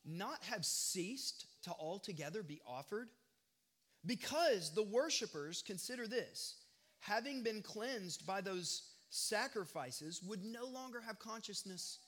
not 0.05 0.43
have 0.43 0.65
ceased 0.65 1.45
to 1.63 1.71
altogether 1.71 2.43
be 2.43 2.61
offered? 2.67 3.09
Because 4.05 4.73
the 4.73 4.83
worshipers, 4.83 5.63
consider 5.65 6.07
this, 6.07 6.55
having 6.99 7.43
been 7.43 7.61
cleansed 7.61 8.25
by 8.25 8.41
those 8.41 8.83
sacrifices, 9.09 10.21
would 10.23 10.43
no 10.43 10.65
longer 10.65 11.01
have 11.01 11.19
consciousness 11.19 11.99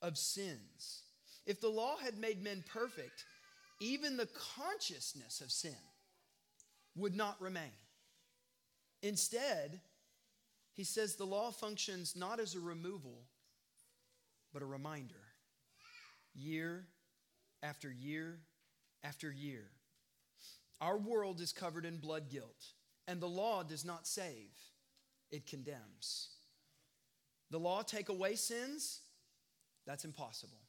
of 0.00 0.16
sins. 0.16 1.02
If 1.46 1.60
the 1.60 1.68
law 1.68 1.96
had 1.96 2.18
made 2.18 2.42
men 2.42 2.64
perfect, 2.72 3.24
even 3.80 4.16
the 4.16 4.28
consciousness 4.56 5.40
of 5.40 5.50
sin 5.50 5.76
would 6.96 7.14
not 7.14 7.40
remain. 7.40 7.72
Instead, 9.02 9.80
he 10.72 10.84
says 10.84 11.16
the 11.16 11.26
law 11.26 11.50
functions 11.50 12.14
not 12.16 12.40
as 12.40 12.54
a 12.54 12.60
removal, 12.60 13.26
but 14.52 14.62
a 14.62 14.66
reminder. 14.66 15.14
Year 16.34 16.86
after 17.62 17.90
year 17.90 18.38
after 19.02 19.30
year. 19.30 19.64
Our 20.80 20.98
world 20.98 21.40
is 21.40 21.52
covered 21.52 21.84
in 21.84 21.98
blood 21.98 22.30
guilt, 22.30 22.72
and 23.06 23.20
the 23.20 23.28
law 23.28 23.62
does 23.62 23.84
not 23.84 24.06
save, 24.06 24.50
it 25.30 25.46
condemns. 25.46 26.28
The 27.50 27.58
law 27.58 27.82
take 27.82 28.08
away 28.08 28.36
sins? 28.36 29.00
That's 29.86 30.04
impossible. 30.04 30.60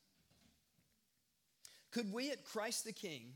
Could 1.91 2.11
we 2.11 2.31
at 2.31 2.43
Christ 2.43 2.83
the 2.83 2.91
King 2.91 3.33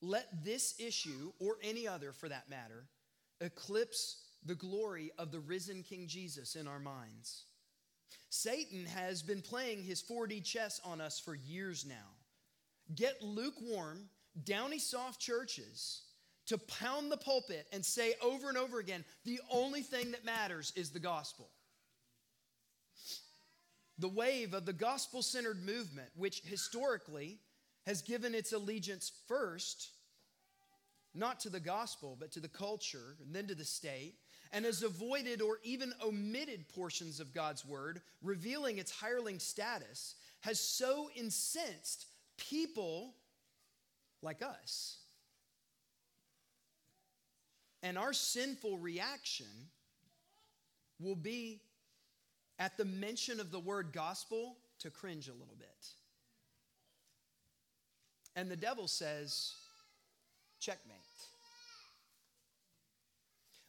let 0.00 0.44
this 0.44 0.74
issue, 0.78 1.32
or 1.40 1.56
any 1.62 1.88
other 1.88 2.12
for 2.12 2.28
that 2.28 2.48
matter, 2.48 2.84
eclipse 3.40 4.22
the 4.44 4.54
glory 4.54 5.10
of 5.18 5.32
the 5.32 5.40
risen 5.40 5.82
King 5.82 6.06
Jesus 6.06 6.54
in 6.54 6.68
our 6.68 6.78
minds? 6.78 7.44
Satan 8.30 8.84
has 8.86 9.22
been 9.22 9.42
playing 9.42 9.82
his 9.82 10.02
4D 10.02 10.44
chess 10.44 10.80
on 10.84 11.00
us 11.00 11.18
for 11.18 11.34
years 11.34 11.84
now. 11.86 12.14
Get 12.94 13.20
lukewarm, 13.22 14.08
downy 14.44 14.78
soft 14.78 15.20
churches 15.20 16.02
to 16.46 16.58
pound 16.58 17.10
the 17.10 17.16
pulpit 17.16 17.66
and 17.72 17.84
say 17.84 18.14
over 18.22 18.48
and 18.48 18.56
over 18.56 18.78
again 18.78 19.04
the 19.24 19.40
only 19.50 19.82
thing 19.82 20.12
that 20.12 20.24
matters 20.24 20.72
is 20.76 20.90
the 20.90 20.98
gospel. 20.98 21.48
The 23.98 24.08
wave 24.08 24.52
of 24.52 24.66
the 24.66 24.72
gospel 24.72 25.22
centered 25.22 25.64
movement, 25.64 26.08
which 26.16 26.40
historically 26.44 27.38
has 27.86 28.02
given 28.02 28.34
its 28.34 28.52
allegiance 28.52 29.10
first, 29.26 29.90
not 31.14 31.40
to 31.40 31.48
the 31.48 31.60
gospel, 31.60 32.16
but 32.18 32.32
to 32.32 32.40
the 32.40 32.48
culture 32.48 33.16
and 33.24 33.34
then 33.34 33.46
to 33.46 33.54
the 33.54 33.64
state, 33.64 34.16
and 34.52 34.64
has 34.64 34.82
avoided 34.82 35.40
or 35.40 35.58
even 35.62 35.92
omitted 36.04 36.68
portions 36.68 37.20
of 37.20 37.32
God's 37.32 37.64
word, 37.64 38.02
revealing 38.22 38.78
its 38.78 38.90
hireling 38.90 39.38
status, 39.38 40.14
has 40.40 40.60
so 40.60 41.08
incensed 41.16 42.06
people 42.36 43.14
like 44.22 44.42
us. 44.42 44.98
And 47.86 47.96
our 47.96 48.12
sinful 48.12 48.78
reaction 48.78 49.46
will 50.98 51.14
be 51.14 51.60
at 52.58 52.76
the 52.76 52.84
mention 52.84 53.38
of 53.38 53.52
the 53.52 53.60
word 53.60 53.92
gospel 53.92 54.56
to 54.80 54.90
cringe 54.90 55.28
a 55.28 55.32
little 55.32 55.54
bit. 55.56 55.86
And 58.34 58.50
the 58.50 58.56
devil 58.56 58.88
says, 58.88 59.52
checkmate. 60.58 60.96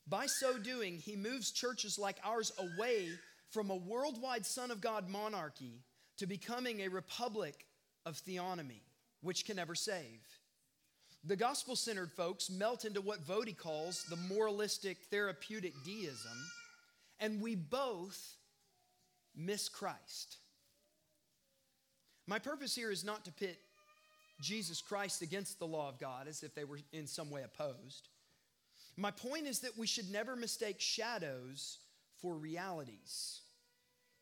By 0.07 0.25
so 0.25 0.57
doing, 0.57 0.97
he 0.97 1.15
moves 1.15 1.51
churches 1.51 2.00
like 2.00 2.17
ours 2.24 2.51
away 2.57 3.09
from 3.51 3.69
a 3.69 3.75
worldwide 3.75 4.47
Son 4.47 4.71
of 4.71 4.81
God 4.81 5.07
monarchy 5.09 5.83
to 6.17 6.25
becoming 6.25 6.79
a 6.79 6.88
republic 6.88 7.67
of 8.03 8.15
theonomy, 8.15 8.81
which 9.21 9.45
can 9.45 9.57
never 9.57 9.75
save. 9.75 10.37
The 11.27 11.36
gospel 11.36 11.75
centered 11.75 12.13
folks 12.13 12.50
melt 12.50 12.86
into 12.86 13.01
what 13.01 13.27
Voddie 13.27 13.57
calls 13.57 14.05
the 14.05 14.15
moralistic 14.15 14.98
therapeutic 15.12 15.74
deism, 15.84 16.38
and 17.19 17.41
we 17.41 17.53
both 17.53 18.36
miss 19.36 19.67
Christ. 19.67 20.38
My 22.27 22.39
purpose 22.39 22.74
here 22.74 22.91
is 22.91 23.03
not 23.03 23.25
to 23.25 23.34
pit 23.34 23.60
Jesus 24.41 24.79
Christ 24.79 25.22
against 25.22 25.60
the 25.60 25.67
law 25.67 25.89
of 25.89 26.00
God 26.00 26.29
as 26.29 26.43
if 26.43 26.55
they 26.55 26.63
were 26.63 26.79
in 26.93 27.07
some 27.07 27.29
way 27.29 27.43
opposed. 27.43 28.07
My 28.96 29.12
point 29.12 29.48
is 29.48 29.60
that 29.60 29.77
we 29.77 29.86
should 29.86 30.10
never 30.10 30.38
mistake 30.38 30.79
shadows 30.79 31.79
for 32.22 32.36
realities. 32.36 33.41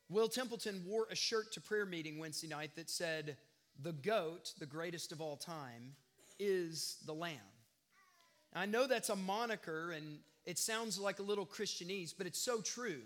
Will 0.10 0.28
Templeton 0.28 0.82
wore 0.88 1.06
a 1.12 1.16
shirt 1.16 1.52
to 1.54 1.62
prayer 1.62 1.86
meeting 1.86 2.18
Wednesday 2.18 2.48
night 2.48 2.72
that 2.78 2.90
said, 2.90 3.38
The 3.80 3.94
goat, 3.94 4.54
the 4.58 4.66
greatest 4.66 5.12
of 5.12 5.22
all 5.22 5.38
time, 5.38 5.94
is 6.39 6.98
the 7.06 7.13
lamb. 7.13 7.39
I 8.54 8.65
know 8.65 8.88
that's 8.88 9.10
a 9.10 9.15
moniker 9.15 9.92
and 9.92 10.20
it 10.46 10.58
sounds 10.58 11.00
like 11.00 11.20
a 11.20 11.24
little 11.24 11.46
Christianese, 11.46 12.13
but 12.18 12.27
it's 12.27 12.39
so 12.39 12.62
true. 12.62 13.01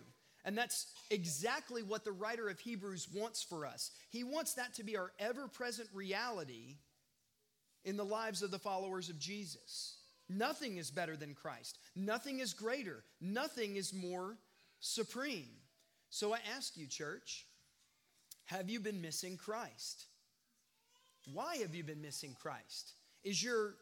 And 0.45 0.57
that's 0.57 0.87
exactly 1.09 1.83
what 1.83 2.05
the 2.05 2.11
writer 2.11 2.49
of 2.49 2.59
Hebrews 2.59 3.07
wants 3.13 3.41
for 3.41 3.65
us. 3.65 3.91
He 4.09 4.23
wants 4.23 4.53
that 4.53 4.73
to 4.75 4.83
be 4.83 4.97
our 4.97 5.11
ever 5.19 5.47
present 5.47 5.89
reality 5.93 6.77
in 7.83 7.97
the 7.97 8.05
lives 8.05 8.41
of 8.41 8.51
the 8.51 8.59
followers 8.59 9.09
of 9.09 9.19
Jesus. 9.19 9.97
Nothing 10.29 10.77
is 10.77 10.91
better 10.91 11.17
than 11.17 11.33
Christ, 11.33 11.79
nothing 11.95 12.39
is 12.39 12.53
greater, 12.53 13.03
nothing 13.19 13.75
is 13.75 13.93
more 13.93 14.37
supreme. 14.79 15.49
So 16.11 16.33
I 16.33 16.39
ask 16.55 16.77
you, 16.77 16.87
church, 16.87 17.45
have 18.45 18.69
you 18.69 18.79
been 18.79 19.01
missing 19.01 19.37
Christ? 19.37 20.05
Why 21.33 21.57
have 21.57 21.75
you 21.75 21.83
been 21.83 22.01
missing 22.01 22.35
Christ? 22.39 22.93
Is 23.23 23.43
your 23.43 23.75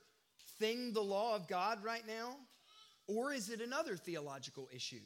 thing 0.60 0.94
the 0.94 1.02
law 1.02 1.36
of 1.36 1.48
God 1.48 1.84
right 1.84 2.06
now? 2.08 2.36
Or 3.08 3.32
is 3.34 3.50
it 3.50 3.62
another 3.62 3.96
theological 3.96 4.70
issue? 4.74 5.06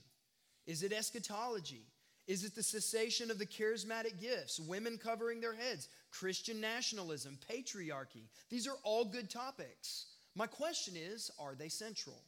Is 0.66 0.84
it 0.84 0.94
eschatology? 0.94 1.86
Is 2.28 2.44
it 2.44 2.56
the 2.56 2.64
cessation 2.64 3.32
of 3.32 3.40
the 3.40 3.46
charismatic 3.46 4.20
gifts, 4.20 4.60
women 4.60 4.98
covering 4.98 5.42
their 5.42 5.56
heads, 5.56 5.90
Christian 6.12 6.62
nationalism, 6.62 7.38
patriarchy? 7.50 8.28
These 8.50 8.68
are 8.68 8.78
all 8.84 9.06
good 9.06 9.30
topics. 9.30 10.06
My 10.36 10.48
question 10.48 10.96
is 10.96 11.32
are 11.40 11.56
they 11.56 11.70
central? 11.70 12.22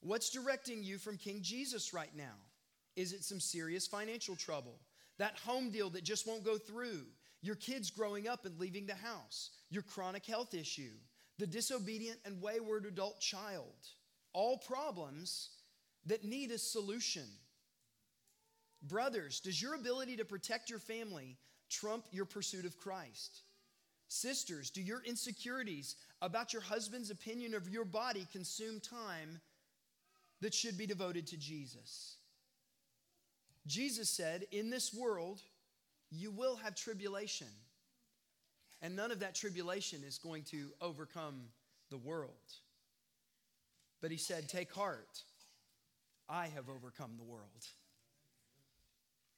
What's 0.00 0.30
directing 0.30 0.84
you 0.84 0.98
from 0.98 1.16
King 1.16 1.40
Jesus 1.42 1.92
right 1.92 2.14
now? 2.14 2.36
Is 2.94 3.12
it 3.12 3.24
some 3.24 3.40
serious 3.40 3.86
financial 3.86 4.36
trouble? 4.36 4.78
That 5.18 5.38
home 5.38 5.70
deal 5.70 5.90
that 5.90 6.04
just 6.04 6.26
won't 6.26 6.44
go 6.44 6.58
through? 6.58 7.02
Your 7.42 7.56
kids 7.56 7.90
growing 7.90 8.28
up 8.28 8.44
and 8.44 8.58
leaving 8.58 8.86
the 8.86 8.94
house? 8.94 9.50
Your 9.70 9.82
chronic 9.82 10.26
health 10.26 10.54
issue? 10.54 10.92
The 11.38 11.46
disobedient 11.46 12.18
and 12.24 12.40
wayward 12.40 12.86
adult 12.86 13.20
child? 13.20 13.74
All 14.32 14.58
problems 14.58 15.50
that 16.06 16.24
need 16.24 16.50
a 16.50 16.58
solution. 16.58 17.26
Brothers, 18.82 19.40
does 19.40 19.60
your 19.60 19.74
ability 19.74 20.16
to 20.16 20.24
protect 20.24 20.70
your 20.70 20.78
family 20.78 21.36
trump 21.68 22.06
your 22.10 22.24
pursuit 22.24 22.64
of 22.64 22.78
Christ? 22.78 23.42
Sisters, 24.08 24.70
do 24.70 24.80
your 24.80 25.02
insecurities 25.04 25.96
about 26.22 26.52
your 26.52 26.62
husband's 26.62 27.10
opinion 27.10 27.54
of 27.54 27.68
your 27.68 27.84
body 27.84 28.26
consume 28.30 28.80
time 28.80 29.40
that 30.40 30.54
should 30.54 30.78
be 30.78 30.86
devoted 30.86 31.26
to 31.28 31.36
Jesus? 31.36 32.16
Jesus 33.66 34.08
said, 34.08 34.46
In 34.52 34.70
this 34.70 34.94
world, 34.94 35.42
you 36.10 36.30
will 36.30 36.56
have 36.56 36.74
tribulation. 36.74 37.48
And 38.82 38.94
none 38.94 39.10
of 39.10 39.20
that 39.20 39.34
tribulation 39.34 40.02
is 40.06 40.18
going 40.18 40.44
to 40.44 40.68
overcome 40.80 41.40
the 41.90 41.96
world. 41.96 42.30
But 44.00 44.10
he 44.10 44.16
said, 44.16 44.48
Take 44.48 44.72
heart, 44.72 45.22
I 46.28 46.48
have 46.48 46.68
overcome 46.68 47.12
the 47.16 47.24
world. 47.24 47.66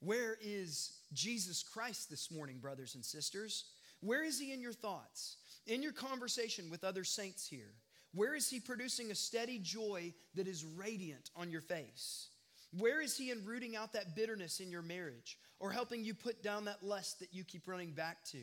Where 0.00 0.36
is 0.42 0.92
Jesus 1.12 1.62
Christ 1.62 2.10
this 2.10 2.30
morning, 2.30 2.58
brothers 2.58 2.94
and 2.94 3.04
sisters? 3.04 3.64
Where 4.00 4.24
is 4.24 4.38
he 4.38 4.52
in 4.52 4.60
your 4.60 4.72
thoughts, 4.72 5.36
in 5.66 5.82
your 5.82 5.92
conversation 5.92 6.70
with 6.70 6.84
other 6.84 7.04
saints 7.04 7.48
here? 7.48 7.74
Where 8.14 8.34
is 8.34 8.48
he 8.48 8.60
producing 8.60 9.10
a 9.10 9.14
steady 9.14 9.58
joy 9.58 10.14
that 10.34 10.46
is 10.46 10.64
radiant 10.64 11.30
on 11.36 11.50
your 11.50 11.60
face? 11.60 12.28
Where 12.76 13.00
is 13.00 13.16
he 13.16 13.30
in 13.30 13.44
rooting 13.44 13.76
out 13.76 13.92
that 13.94 14.14
bitterness 14.14 14.60
in 14.60 14.70
your 14.70 14.82
marriage 14.82 15.38
or 15.58 15.70
helping 15.70 16.04
you 16.04 16.14
put 16.14 16.42
down 16.42 16.66
that 16.66 16.82
lust 16.82 17.20
that 17.20 17.32
you 17.32 17.44
keep 17.44 17.66
running 17.66 17.92
back 17.92 18.24
to? 18.32 18.42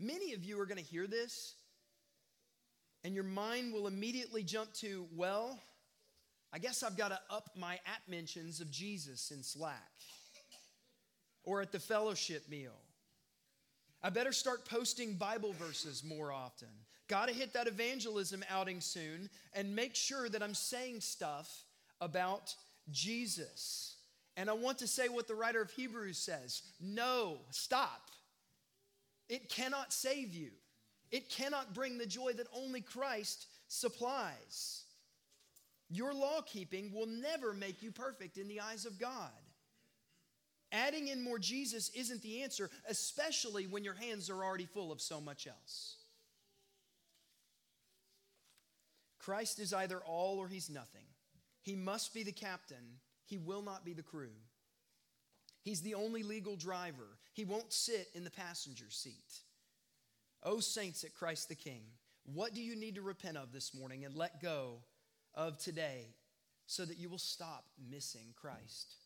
Many 0.00 0.32
of 0.32 0.44
you 0.44 0.60
are 0.60 0.66
going 0.66 0.82
to 0.82 0.84
hear 0.84 1.06
this, 1.06 1.54
and 3.04 3.14
your 3.14 3.24
mind 3.24 3.72
will 3.72 3.86
immediately 3.86 4.42
jump 4.42 4.72
to, 4.74 5.06
well, 5.14 5.58
I 6.52 6.58
guess 6.58 6.82
I've 6.82 6.96
got 6.96 7.08
to 7.08 7.18
up 7.30 7.50
my 7.56 7.74
app 7.74 8.08
mentions 8.08 8.60
of 8.60 8.70
Jesus 8.70 9.30
in 9.30 9.42
Slack 9.42 9.92
or 11.44 11.60
at 11.60 11.72
the 11.72 11.80
fellowship 11.80 12.48
meal. 12.48 12.76
I 14.02 14.10
better 14.10 14.32
start 14.32 14.68
posting 14.68 15.14
Bible 15.14 15.52
verses 15.52 16.02
more 16.04 16.32
often. 16.32 16.68
Got 17.08 17.28
to 17.28 17.34
hit 17.34 17.52
that 17.52 17.66
evangelism 17.66 18.44
outing 18.50 18.80
soon 18.80 19.28
and 19.52 19.76
make 19.76 19.94
sure 19.94 20.28
that 20.28 20.42
I'm 20.42 20.54
saying 20.54 21.00
stuff 21.00 21.64
about 22.00 22.54
Jesus. 22.90 23.96
And 24.36 24.50
I 24.50 24.52
want 24.52 24.78
to 24.78 24.86
say 24.86 25.08
what 25.08 25.28
the 25.28 25.34
writer 25.34 25.62
of 25.62 25.70
Hebrews 25.70 26.18
says 26.18 26.62
no, 26.80 27.38
stop. 27.50 28.10
It 29.28 29.48
cannot 29.48 29.92
save 29.92 30.34
you, 30.34 30.50
it 31.10 31.28
cannot 31.28 31.74
bring 31.74 31.98
the 31.98 32.06
joy 32.06 32.32
that 32.32 32.46
only 32.54 32.80
Christ 32.80 33.46
supplies. 33.68 34.82
Your 35.90 36.14
law 36.14 36.40
keeping 36.40 36.92
will 36.92 37.06
never 37.06 37.52
make 37.52 37.82
you 37.82 37.92
perfect 37.92 38.38
in 38.38 38.48
the 38.48 38.60
eyes 38.60 38.86
of 38.86 38.98
God. 38.98 39.30
Adding 40.72 41.06
in 41.06 41.22
more 41.22 41.38
Jesus 41.38 41.90
isn't 41.90 42.22
the 42.22 42.42
answer, 42.42 42.68
especially 42.88 43.66
when 43.66 43.84
your 43.84 43.94
hands 43.94 44.28
are 44.28 44.42
already 44.42 44.66
full 44.66 44.90
of 44.90 45.00
so 45.00 45.20
much 45.20 45.46
else. 45.46 45.98
Christ 49.20 49.60
is 49.60 49.72
either 49.72 50.00
all 50.00 50.38
or 50.38 50.48
he's 50.48 50.68
nothing. 50.68 51.04
He 51.64 51.74
must 51.74 52.12
be 52.12 52.22
the 52.22 52.30
captain, 52.30 53.00
he 53.24 53.38
will 53.38 53.62
not 53.62 53.86
be 53.86 53.94
the 53.94 54.02
crew. 54.02 54.34
He's 55.62 55.80
the 55.80 55.94
only 55.94 56.22
legal 56.22 56.56
driver, 56.56 57.18
he 57.32 57.46
won't 57.46 57.72
sit 57.72 58.08
in 58.14 58.22
the 58.22 58.30
passenger 58.30 58.90
seat. 58.90 59.40
Oh, 60.42 60.60
saints 60.60 61.04
at 61.04 61.14
Christ 61.14 61.48
the 61.48 61.54
King, 61.54 61.80
what 62.24 62.52
do 62.52 62.60
you 62.60 62.76
need 62.76 62.96
to 62.96 63.02
repent 63.02 63.38
of 63.38 63.50
this 63.50 63.74
morning 63.74 64.04
and 64.04 64.14
let 64.14 64.42
go 64.42 64.80
of 65.34 65.56
today 65.56 66.08
so 66.66 66.84
that 66.84 66.98
you 66.98 67.08
will 67.08 67.16
stop 67.16 67.64
missing 67.90 68.34
Christ? 68.36 68.96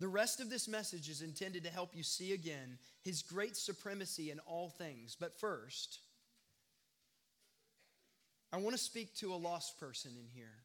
The 0.00 0.08
rest 0.08 0.40
of 0.40 0.50
this 0.50 0.66
message 0.66 1.08
is 1.08 1.22
intended 1.22 1.62
to 1.62 1.70
help 1.70 1.94
you 1.94 2.02
see 2.02 2.32
again 2.32 2.78
his 3.02 3.22
great 3.22 3.56
supremacy 3.56 4.32
in 4.32 4.40
all 4.40 4.68
things. 4.68 5.16
But 5.18 5.38
first, 5.38 6.00
I 8.52 8.56
want 8.56 8.76
to 8.76 8.82
speak 8.82 9.14
to 9.16 9.32
a 9.32 9.36
lost 9.36 9.78
person 9.78 10.12
in 10.18 10.26
here. 10.26 10.64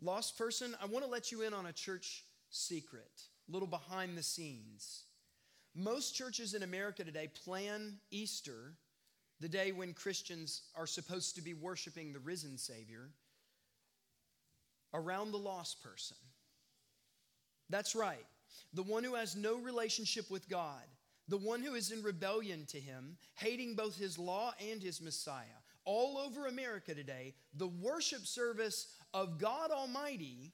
Lost 0.00 0.36
person, 0.36 0.76
I 0.82 0.86
want 0.86 1.04
to 1.04 1.10
let 1.10 1.32
you 1.32 1.42
in 1.42 1.54
on 1.54 1.66
a 1.66 1.72
church 1.72 2.24
secret, 2.50 3.22
a 3.48 3.52
little 3.52 3.68
behind 3.68 4.16
the 4.16 4.22
scenes. 4.22 5.04
Most 5.74 6.14
churches 6.14 6.54
in 6.54 6.62
America 6.62 7.04
today 7.04 7.28
plan 7.44 7.94
Easter, 8.10 8.74
the 9.40 9.48
day 9.48 9.72
when 9.72 9.92
Christians 9.92 10.62
are 10.76 10.86
supposed 10.86 11.34
to 11.36 11.42
be 11.42 11.54
worshiping 11.54 12.12
the 12.12 12.20
risen 12.20 12.58
Savior, 12.58 13.10
around 14.92 15.32
the 15.32 15.38
lost 15.38 15.82
person. 15.82 16.16
That's 17.70 17.94
right. 17.94 18.24
The 18.72 18.82
one 18.82 19.02
who 19.02 19.14
has 19.14 19.34
no 19.34 19.56
relationship 19.56 20.30
with 20.30 20.48
God, 20.48 20.82
the 21.28 21.38
one 21.38 21.62
who 21.62 21.74
is 21.74 21.90
in 21.90 22.02
rebellion 22.02 22.66
to 22.66 22.78
him, 22.78 23.16
hating 23.34 23.74
both 23.74 23.96
his 23.96 24.18
law 24.18 24.52
and 24.70 24.82
his 24.82 25.00
Messiah. 25.00 25.44
All 25.84 26.18
over 26.18 26.46
America 26.46 26.94
today, 26.94 27.34
the 27.54 27.66
worship 27.66 28.26
service 28.26 28.86
of 29.14 29.38
God 29.38 29.70
Almighty 29.70 30.52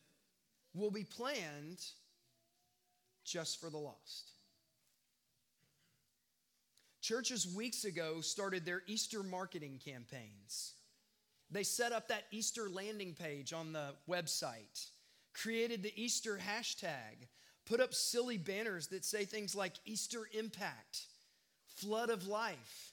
will 0.74 0.92
be 0.92 1.02
planned 1.02 1.82
just 3.24 3.60
for 3.60 3.70
the 3.70 3.78
lost. 3.78 4.30
Churches 7.00 7.48
weeks 7.56 7.84
ago 7.84 8.20
started 8.20 8.64
their 8.64 8.82
Easter 8.86 9.24
marketing 9.24 9.80
campaigns. 9.84 10.74
They 11.50 11.64
set 11.64 11.90
up 11.90 12.08
that 12.08 12.24
Easter 12.30 12.68
landing 12.68 13.14
page 13.14 13.52
on 13.52 13.72
the 13.72 13.94
website 14.08 14.90
created 15.32 15.82
the 15.82 15.92
Easter 16.00 16.38
hashtag, 16.38 17.26
put 17.66 17.80
up 17.80 17.94
silly 17.94 18.36
banners 18.38 18.88
that 18.88 19.04
say 19.04 19.24
things 19.24 19.54
like 19.54 19.74
Easter 19.84 20.28
impact, 20.32 21.06
flood 21.76 22.10
of 22.10 22.26
life. 22.26 22.92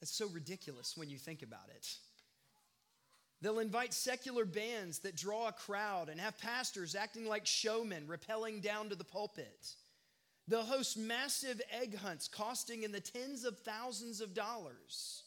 That's 0.00 0.14
so 0.14 0.28
ridiculous 0.28 0.96
when 0.96 1.08
you 1.08 1.18
think 1.18 1.42
about 1.42 1.68
it. 1.74 1.96
They'll 3.44 3.58
invite 3.58 3.92
secular 3.92 4.46
bands 4.46 5.00
that 5.00 5.16
draw 5.16 5.48
a 5.48 5.52
crowd 5.52 6.08
and 6.08 6.18
have 6.18 6.38
pastors 6.38 6.94
acting 6.94 7.26
like 7.26 7.44
showmen, 7.44 8.06
rappelling 8.06 8.62
down 8.62 8.88
to 8.88 8.94
the 8.94 9.04
pulpit. 9.04 9.74
They'll 10.48 10.62
host 10.62 10.96
massive 10.96 11.60
egg 11.70 11.94
hunts 11.94 12.26
costing 12.26 12.84
in 12.84 12.90
the 12.90 13.00
tens 13.00 13.44
of 13.44 13.58
thousands 13.58 14.22
of 14.22 14.32
dollars. 14.32 15.24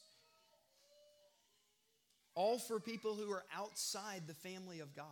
All 2.34 2.58
for 2.58 2.80
people 2.80 3.14
who 3.14 3.32
are 3.32 3.46
outside 3.56 4.24
the 4.26 4.34
family 4.34 4.80
of 4.80 4.96
God. 4.96 5.06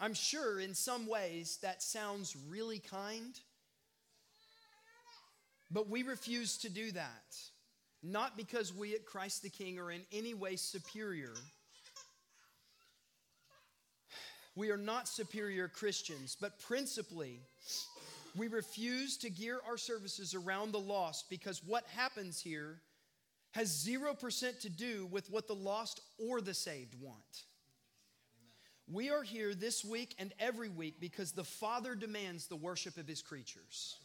I'm 0.00 0.14
sure 0.14 0.58
in 0.58 0.74
some 0.74 1.06
ways 1.06 1.58
that 1.62 1.84
sounds 1.84 2.36
really 2.48 2.80
kind, 2.80 3.38
but 5.70 5.88
we 5.88 6.02
refuse 6.02 6.58
to 6.58 6.68
do 6.68 6.90
that. 6.90 7.36
Not 8.08 8.38
because 8.38 8.74
we 8.74 8.94
at 8.94 9.04
Christ 9.04 9.42
the 9.42 9.50
King 9.50 9.78
are 9.78 9.90
in 9.90 10.00
any 10.12 10.32
way 10.32 10.56
superior. 10.56 11.34
We 14.56 14.70
are 14.70 14.78
not 14.78 15.06
superior 15.06 15.68
Christians, 15.68 16.34
but 16.40 16.58
principally, 16.58 17.40
we 18.34 18.48
refuse 18.48 19.18
to 19.18 19.28
gear 19.28 19.60
our 19.68 19.76
services 19.76 20.34
around 20.34 20.72
the 20.72 20.80
lost 20.80 21.28
because 21.28 21.62
what 21.62 21.84
happens 21.94 22.40
here 22.40 22.80
has 23.52 23.86
0% 23.86 24.60
to 24.60 24.70
do 24.70 25.06
with 25.10 25.30
what 25.30 25.46
the 25.46 25.54
lost 25.54 26.00
or 26.18 26.40
the 26.40 26.54
saved 26.54 26.94
want. 27.00 27.44
We 28.90 29.10
are 29.10 29.22
here 29.22 29.54
this 29.54 29.84
week 29.84 30.14
and 30.18 30.32
every 30.38 30.70
week 30.70 30.94
because 30.98 31.32
the 31.32 31.44
Father 31.44 31.94
demands 31.94 32.46
the 32.46 32.56
worship 32.56 32.96
of 32.96 33.06
his 33.06 33.20
creatures. 33.20 33.96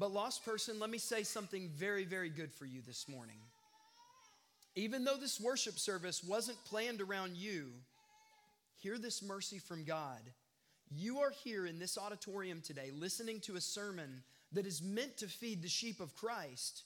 But, 0.00 0.12
lost 0.12 0.46
person, 0.46 0.80
let 0.80 0.88
me 0.88 0.96
say 0.96 1.24
something 1.24 1.68
very, 1.76 2.06
very 2.06 2.30
good 2.30 2.50
for 2.50 2.64
you 2.64 2.80
this 2.86 3.06
morning. 3.06 3.36
Even 4.74 5.04
though 5.04 5.18
this 5.18 5.38
worship 5.38 5.78
service 5.78 6.24
wasn't 6.24 6.56
planned 6.64 7.02
around 7.02 7.36
you, 7.36 7.66
hear 8.78 8.96
this 8.96 9.22
mercy 9.22 9.58
from 9.58 9.84
God. 9.84 10.22
You 10.90 11.18
are 11.18 11.32
here 11.44 11.66
in 11.66 11.78
this 11.78 11.98
auditorium 11.98 12.62
today 12.62 12.90
listening 12.98 13.40
to 13.40 13.56
a 13.56 13.60
sermon 13.60 14.22
that 14.52 14.64
is 14.64 14.82
meant 14.82 15.18
to 15.18 15.28
feed 15.28 15.60
the 15.60 15.68
sheep 15.68 16.00
of 16.00 16.16
Christ. 16.16 16.82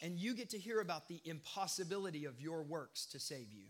And 0.00 0.18
you 0.18 0.34
get 0.34 0.48
to 0.50 0.58
hear 0.58 0.80
about 0.80 1.06
the 1.06 1.20
impossibility 1.26 2.24
of 2.24 2.40
your 2.40 2.62
works 2.62 3.04
to 3.12 3.20
save 3.20 3.52
you. 3.52 3.66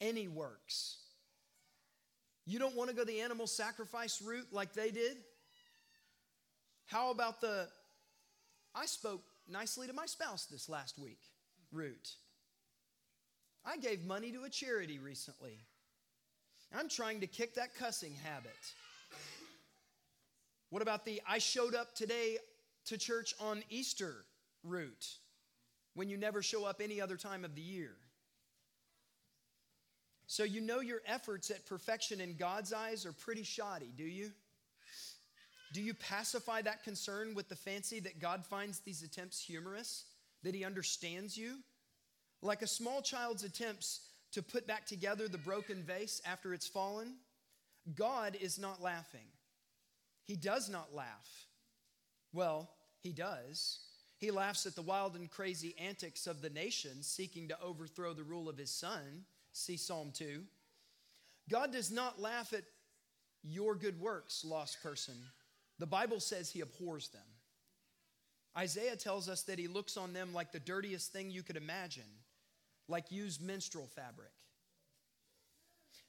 Any 0.00 0.26
works. 0.26 0.96
You 2.46 2.58
don't 2.58 2.74
want 2.74 2.88
to 2.88 2.96
go 2.96 3.04
the 3.04 3.20
animal 3.20 3.46
sacrifice 3.46 4.22
route 4.22 4.48
like 4.52 4.72
they 4.72 4.90
did? 4.90 5.18
How 6.86 7.10
about 7.10 7.40
the, 7.40 7.68
I 8.74 8.86
spoke 8.86 9.22
nicely 9.48 9.86
to 9.86 9.92
my 9.92 10.06
spouse 10.06 10.46
this 10.46 10.68
last 10.68 10.98
week 10.98 11.18
route? 11.72 12.14
I 13.64 13.76
gave 13.76 14.04
money 14.04 14.30
to 14.32 14.44
a 14.44 14.48
charity 14.48 14.98
recently. 14.98 15.58
I'm 16.76 16.88
trying 16.88 17.20
to 17.20 17.26
kick 17.26 17.54
that 17.56 17.74
cussing 17.74 18.14
habit. 18.24 18.52
What 20.70 20.82
about 20.82 21.04
the 21.04 21.20
I 21.28 21.38
showed 21.38 21.74
up 21.74 21.94
today 21.94 22.38
to 22.86 22.98
church 22.98 23.34
on 23.40 23.62
Easter 23.70 24.14
route 24.62 25.08
when 25.94 26.08
you 26.08 26.16
never 26.16 26.42
show 26.42 26.64
up 26.64 26.80
any 26.80 27.00
other 27.00 27.16
time 27.16 27.44
of 27.44 27.54
the 27.54 27.62
year? 27.62 27.92
So 30.28 30.44
you 30.44 30.60
know 30.60 30.80
your 30.80 31.02
efforts 31.06 31.50
at 31.50 31.66
perfection 31.66 32.20
in 32.20 32.36
God's 32.36 32.72
eyes 32.72 33.06
are 33.06 33.12
pretty 33.12 33.44
shoddy, 33.44 33.92
do 33.96 34.04
you? 34.04 34.32
Do 35.76 35.82
you 35.82 35.92
pacify 35.92 36.62
that 36.62 36.84
concern 36.84 37.34
with 37.34 37.50
the 37.50 37.54
fancy 37.54 38.00
that 38.00 38.18
God 38.18 38.46
finds 38.46 38.78
these 38.78 39.02
attempts 39.02 39.38
humorous, 39.38 40.06
that 40.42 40.54
He 40.54 40.64
understands 40.64 41.36
you? 41.36 41.58
Like 42.40 42.62
a 42.62 42.66
small 42.66 43.02
child's 43.02 43.44
attempts 43.44 44.08
to 44.32 44.42
put 44.42 44.66
back 44.66 44.86
together 44.86 45.28
the 45.28 45.36
broken 45.36 45.82
vase 45.82 46.22
after 46.24 46.54
it's 46.54 46.66
fallen? 46.66 47.16
God 47.94 48.38
is 48.40 48.58
not 48.58 48.80
laughing. 48.80 49.26
He 50.24 50.34
does 50.34 50.70
not 50.70 50.94
laugh. 50.94 51.46
Well, 52.32 52.70
He 53.02 53.12
does. 53.12 53.80
He 54.16 54.30
laughs 54.30 54.64
at 54.64 54.76
the 54.76 54.80
wild 54.80 55.14
and 55.14 55.30
crazy 55.30 55.74
antics 55.78 56.26
of 56.26 56.40
the 56.40 56.48
nations 56.48 57.06
seeking 57.06 57.48
to 57.48 57.60
overthrow 57.60 58.14
the 58.14 58.24
rule 58.24 58.48
of 58.48 58.56
His 58.56 58.70
Son. 58.70 59.26
See 59.52 59.76
Psalm 59.76 60.10
2. 60.14 60.42
God 61.50 61.70
does 61.70 61.90
not 61.90 62.18
laugh 62.18 62.54
at 62.54 62.64
your 63.42 63.74
good 63.74 64.00
works, 64.00 64.42
lost 64.42 64.82
person. 64.82 65.16
The 65.78 65.86
Bible 65.86 66.20
says 66.20 66.50
he 66.50 66.60
abhors 66.60 67.08
them. 67.08 67.22
Isaiah 68.56 68.96
tells 68.96 69.28
us 69.28 69.42
that 69.42 69.58
he 69.58 69.68
looks 69.68 69.96
on 69.96 70.12
them 70.12 70.32
like 70.32 70.50
the 70.50 70.60
dirtiest 70.60 71.12
thing 71.12 71.30
you 71.30 71.42
could 71.42 71.56
imagine, 71.58 72.04
like 72.88 73.10
used 73.10 73.42
menstrual 73.42 73.86
fabric. 73.86 74.32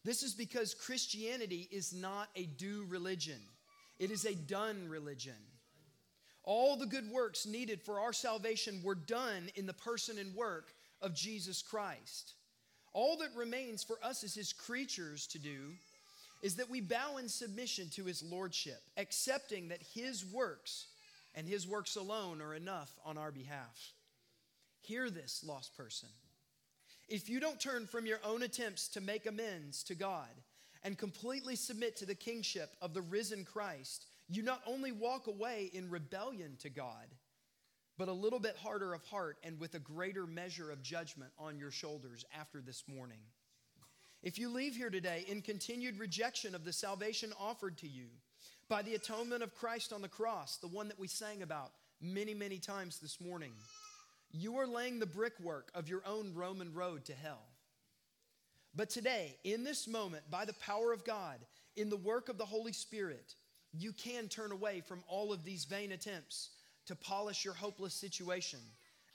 This 0.05 0.23
is 0.23 0.33
because 0.33 0.73
Christianity 0.73 1.67
is 1.69 1.93
not 1.93 2.29
a 2.35 2.45
do 2.45 2.85
religion, 2.87 3.41
it 3.99 4.11
is 4.11 4.25
a 4.25 4.35
done 4.35 4.87
religion. 4.87 5.33
All 6.43 6.77
the 6.77 6.85
good 6.85 7.11
works 7.11 7.45
needed 7.45 7.81
for 7.81 7.99
our 7.99 8.13
salvation 8.13 8.81
were 8.81 8.95
done 8.95 9.49
in 9.55 9.65
the 9.65 9.73
person 9.73 10.17
and 10.17 10.33
work 10.33 10.73
of 11.01 11.13
Jesus 11.13 11.61
Christ. 11.61 12.35
All 12.93 13.17
that 13.17 13.35
remains 13.35 13.83
for 13.83 13.99
us 14.01 14.23
as 14.23 14.33
his 14.33 14.53
creatures 14.53 15.27
to 15.27 15.39
do 15.39 15.73
is 16.41 16.55
that 16.55 16.69
we 16.69 16.81
bow 16.81 17.17
in 17.17 17.29
submission 17.29 17.89
to 17.89 18.05
his 18.05 18.23
lordship, 18.23 18.81
accepting 18.95 19.69
that 19.69 19.81
his 19.81 20.25
works 20.25 20.87
and 21.35 21.47
his 21.47 21.67
works 21.67 21.95
alone 21.95 22.41
are 22.41 22.53
enough 22.53 22.91
on 23.05 23.17
our 23.17 23.31
behalf. 23.31 23.93
Hear 24.81 25.09
this, 25.09 25.43
lost 25.45 25.75
person. 25.75 26.09
If 27.07 27.29
you 27.29 27.39
don't 27.39 27.59
turn 27.59 27.87
from 27.87 28.05
your 28.05 28.19
own 28.23 28.43
attempts 28.43 28.87
to 28.89 29.01
make 29.01 29.25
amends 29.25 29.83
to 29.83 29.95
God 29.95 30.29
and 30.83 30.97
completely 30.97 31.55
submit 31.55 31.95
to 31.97 32.05
the 32.05 32.15
kingship 32.15 32.75
of 32.81 32.93
the 32.93 33.01
risen 33.01 33.45
Christ, 33.45 34.05
you 34.29 34.43
not 34.43 34.61
only 34.67 34.91
walk 34.91 35.27
away 35.27 35.71
in 35.73 35.89
rebellion 35.89 36.57
to 36.59 36.69
God, 36.69 37.07
but 37.97 38.09
a 38.09 38.13
little 38.13 38.39
bit 38.39 38.55
harder 38.57 38.93
of 38.93 39.03
heart 39.05 39.37
and 39.43 39.59
with 39.59 39.73
a 39.73 39.79
greater 39.79 40.27
measure 40.27 40.69
of 40.69 40.83
judgment 40.83 41.31
on 41.39 41.57
your 41.57 41.71
shoulders 41.71 42.25
after 42.37 42.61
this 42.61 42.83
morning. 42.87 43.19
If 44.23 44.39
you 44.39 44.49
leave 44.49 44.75
here 44.75 44.89
today 44.89 45.25
in 45.27 45.41
continued 45.41 45.99
rejection 45.99 46.55
of 46.55 46.65
the 46.65 46.73
salvation 46.73 47.33
offered 47.39 47.77
to 47.77 47.87
you 47.87 48.07
by 48.67 48.81
the 48.81 48.95
atonement 48.95 49.43
of 49.43 49.55
Christ 49.55 49.93
on 49.93 50.01
the 50.01 50.07
cross, 50.07 50.57
the 50.57 50.67
one 50.67 50.87
that 50.87 50.99
we 50.99 51.07
sang 51.07 51.43
about 51.43 51.71
many, 52.01 52.33
many 52.33 52.57
times 52.57 52.99
this 52.99 53.21
morning, 53.21 53.51
you 54.31 54.57
are 54.57 54.67
laying 54.67 54.99
the 54.99 55.05
brickwork 55.05 55.71
of 55.73 55.87
your 55.87 56.01
own 56.05 56.33
Roman 56.33 56.73
road 56.73 57.05
to 57.05 57.13
hell. 57.13 57.43
But 58.75 58.89
today, 58.89 59.37
in 59.43 59.63
this 59.63 59.87
moment, 59.87 60.29
by 60.29 60.45
the 60.45 60.53
power 60.53 60.91
of 60.91 61.05
God, 61.05 61.39
in 61.75 61.89
the 61.89 61.97
work 61.97 62.27
of 62.27 62.37
the 62.37 62.45
Holy 62.45 62.73
Spirit, 62.73 63.35
you 63.71 63.93
can 63.93 64.27
turn 64.27 64.51
away 64.51 64.81
from 64.81 65.03
all 65.07 65.31
of 65.31 65.45
these 65.45 65.65
vain 65.65 65.91
attempts 65.91 66.49
to 66.87 66.95
polish 66.95 67.45
your 67.45 67.53
hopeless 67.53 67.93
situation 67.93 68.59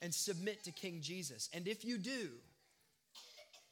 and 0.01 0.15
submit 0.15 0.65
to 0.65 0.73
King 0.73 1.01
Jesus. 1.01 1.49
And 1.53 1.67
if 1.67 1.85
you 1.85 1.99
do, 1.99 2.31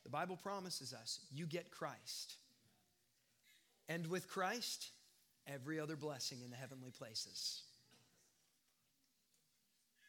the 0.05 0.11
Bible 0.11 0.37
promises 0.37 0.93
us 0.93 1.21
you 1.33 1.47
get 1.47 1.71
Christ. 1.71 2.37
And 3.89 4.07
with 4.07 4.29
Christ, 4.29 4.91
every 5.47 5.81
other 5.81 5.97
blessing 5.97 6.39
in 6.45 6.51
the 6.51 6.57
heavenly 6.57 6.91
places. 6.91 7.63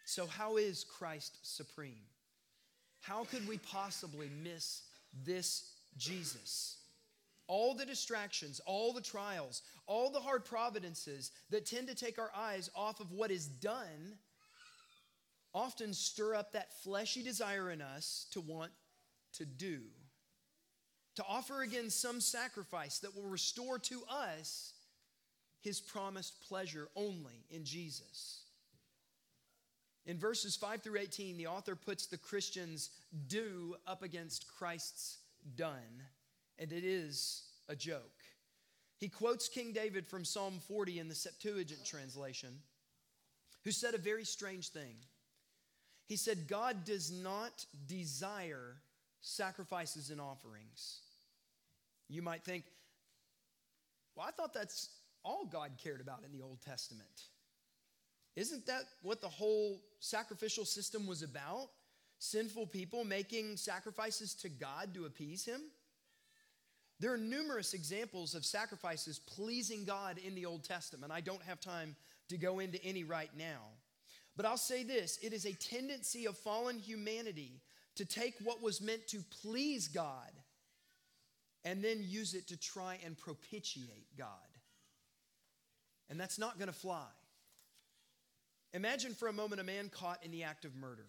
So, 0.05 0.27
how 0.27 0.57
is 0.57 0.83
Christ 0.83 1.37
supreme? 1.43 2.03
How 3.01 3.23
could 3.23 3.47
we 3.47 3.57
possibly 3.57 4.29
miss 4.43 4.83
this 5.25 5.71
Jesus? 5.97 6.77
All 7.47 7.73
the 7.73 7.85
distractions, 7.85 8.61
all 8.65 8.93
the 8.93 9.01
trials, 9.01 9.63
all 9.87 10.09
the 10.09 10.19
hard 10.19 10.45
providences 10.45 11.31
that 11.49 11.65
tend 11.65 11.87
to 11.87 11.95
take 11.95 12.19
our 12.19 12.31
eyes 12.35 12.69
off 12.75 12.99
of 12.99 13.11
what 13.11 13.31
is 13.31 13.47
done 13.47 14.17
often 15.53 15.93
stir 15.93 16.35
up 16.35 16.53
that 16.53 16.71
fleshy 16.81 17.23
desire 17.23 17.71
in 17.71 17.81
us 17.81 18.27
to 18.31 18.39
want 18.39 18.71
to 19.33 19.45
do, 19.45 19.79
to 21.15 21.23
offer 21.27 21.61
again 21.61 21.89
some 21.89 22.21
sacrifice 22.21 22.99
that 22.99 23.15
will 23.15 23.29
restore 23.29 23.79
to 23.79 24.01
us 24.09 24.73
his 25.61 25.79
promised 25.79 26.41
pleasure 26.47 26.87
only 26.95 27.45
in 27.49 27.63
Jesus. 27.63 28.41
In 30.05 30.17
verses 30.17 30.55
5 30.55 30.81
through 30.81 30.99
18, 30.99 31.37
the 31.37 31.47
author 31.47 31.75
puts 31.75 32.07
the 32.07 32.17
Christian's 32.17 32.89
do 33.27 33.75
up 33.85 34.01
against 34.01 34.47
Christ's 34.47 35.19
done, 35.55 36.03
and 36.57 36.71
it 36.71 36.83
is 36.83 37.43
a 37.69 37.75
joke. 37.75 38.01
He 38.97 39.09
quotes 39.09 39.49
King 39.49 39.73
David 39.73 40.07
from 40.07 40.25
Psalm 40.25 40.59
40 40.67 40.99
in 40.99 41.07
the 41.07 41.15
Septuagint 41.15 41.85
translation, 41.85 42.49
who 43.63 43.71
said 43.71 43.93
a 43.93 43.99
very 43.99 44.25
strange 44.25 44.69
thing. 44.69 44.95
He 46.07 46.17
said, 46.17 46.47
God 46.47 46.83
does 46.83 47.11
not 47.11 47.65
desire 47.87 48.75
sacrifices 49.21 50.09
and 50.09 50.19
offerings. 50.19 50.99
You 52.09 52.21
might 52.21 52.43
think, 52.43 52.65
well, 54.15 54.27
I 54.27 54.31
thought 54.31 54.53
that's 54.53 54.89
all 55.23 55.45
God 55.45 55.71
cared 55.81 56.01
about 56.01 56.23
in 56.25 56.37
the 56.37 56.43
Old 56.43 56.61
Testament. 56.61 57.07
Isn't 58.35 58.65
that 58.67 58.83
what 59.01 59.21
the 59.21 59.29
whole 59.29 59.81
sacrificial 59.99 60.65
system 60.65 61.05
was 61.05 61.21
about? 61.21 61.69
Sinful 62.19 62.67
people 62.67 63.03
making 63.03 63.57
sacrifices 63.57 64.33
to 64.35 64.49
God 64.49 64.93
to 64.93 65.05
appease 65.05 65.45
Him? 65.45 65.61
There 66.99 67.11
are 67.11 67.17
numerous 67.17 67.73
examples 67.73 68.35
of 68.35 68.45
sacrifices 68.45 69.19
pleasing 69.19 69.85
God 69.85 70.19
in 70.19 70.35
the 70.35 70.45
Old 70.45 70.63
Testament. 70.63 71.11
I 71.11 71.19
don't 71.19 71.41
have 71.43 71.59
time 71.59 71.95
to 72.29 72.37
go 72.37 72.59
into 72.59 72.83
any 72.83 73.03
right 73.03 73.31
now. 73.35 73.61
But 74.37 74.45
I'll 74.45 74.57
say 74.57 74.83
this 74.83 75.17
it 75.21 75.33
is 75.33 75.45
a 75.45 75.53
tendency 75.53 76.25
of 76.25 76.37
fallen 76.37 76.79
humanity 76.79 77.61
to 77.95 78.05
take 78.05 78.35
what 78.43 78.61
was 78.61 78.81
meant 78.81 79.07
to 79.07 79.23
please 79.41 79.87
God 79.87 80.31
and 81.63 81.83
then 81.83 81.99
use 82.01 82.33
it 82.33 82.47
to 82.47 82.57
try 82.57 82.97
and 83.05 83.17
propitiate 83.17 84.07
God. 84.17 84.27
And 86.09 86.19
that's 86.19 86.39
not 86.39 86.57
going 86.57 86.67
to 86.67 86.73
fly. 86.73 87.07
Imagine 88.73 89.13
for 89.13 89.27
a 89.27 89.33
moment 89.33 89.61
a 89.61 89.65
man 89.65 89.89
caught 89.89 90.23
in 90.23 90.31
the 90.31 90.43
act 90.43 90.65
of 90.65 90.75
murder. 90.75 91.07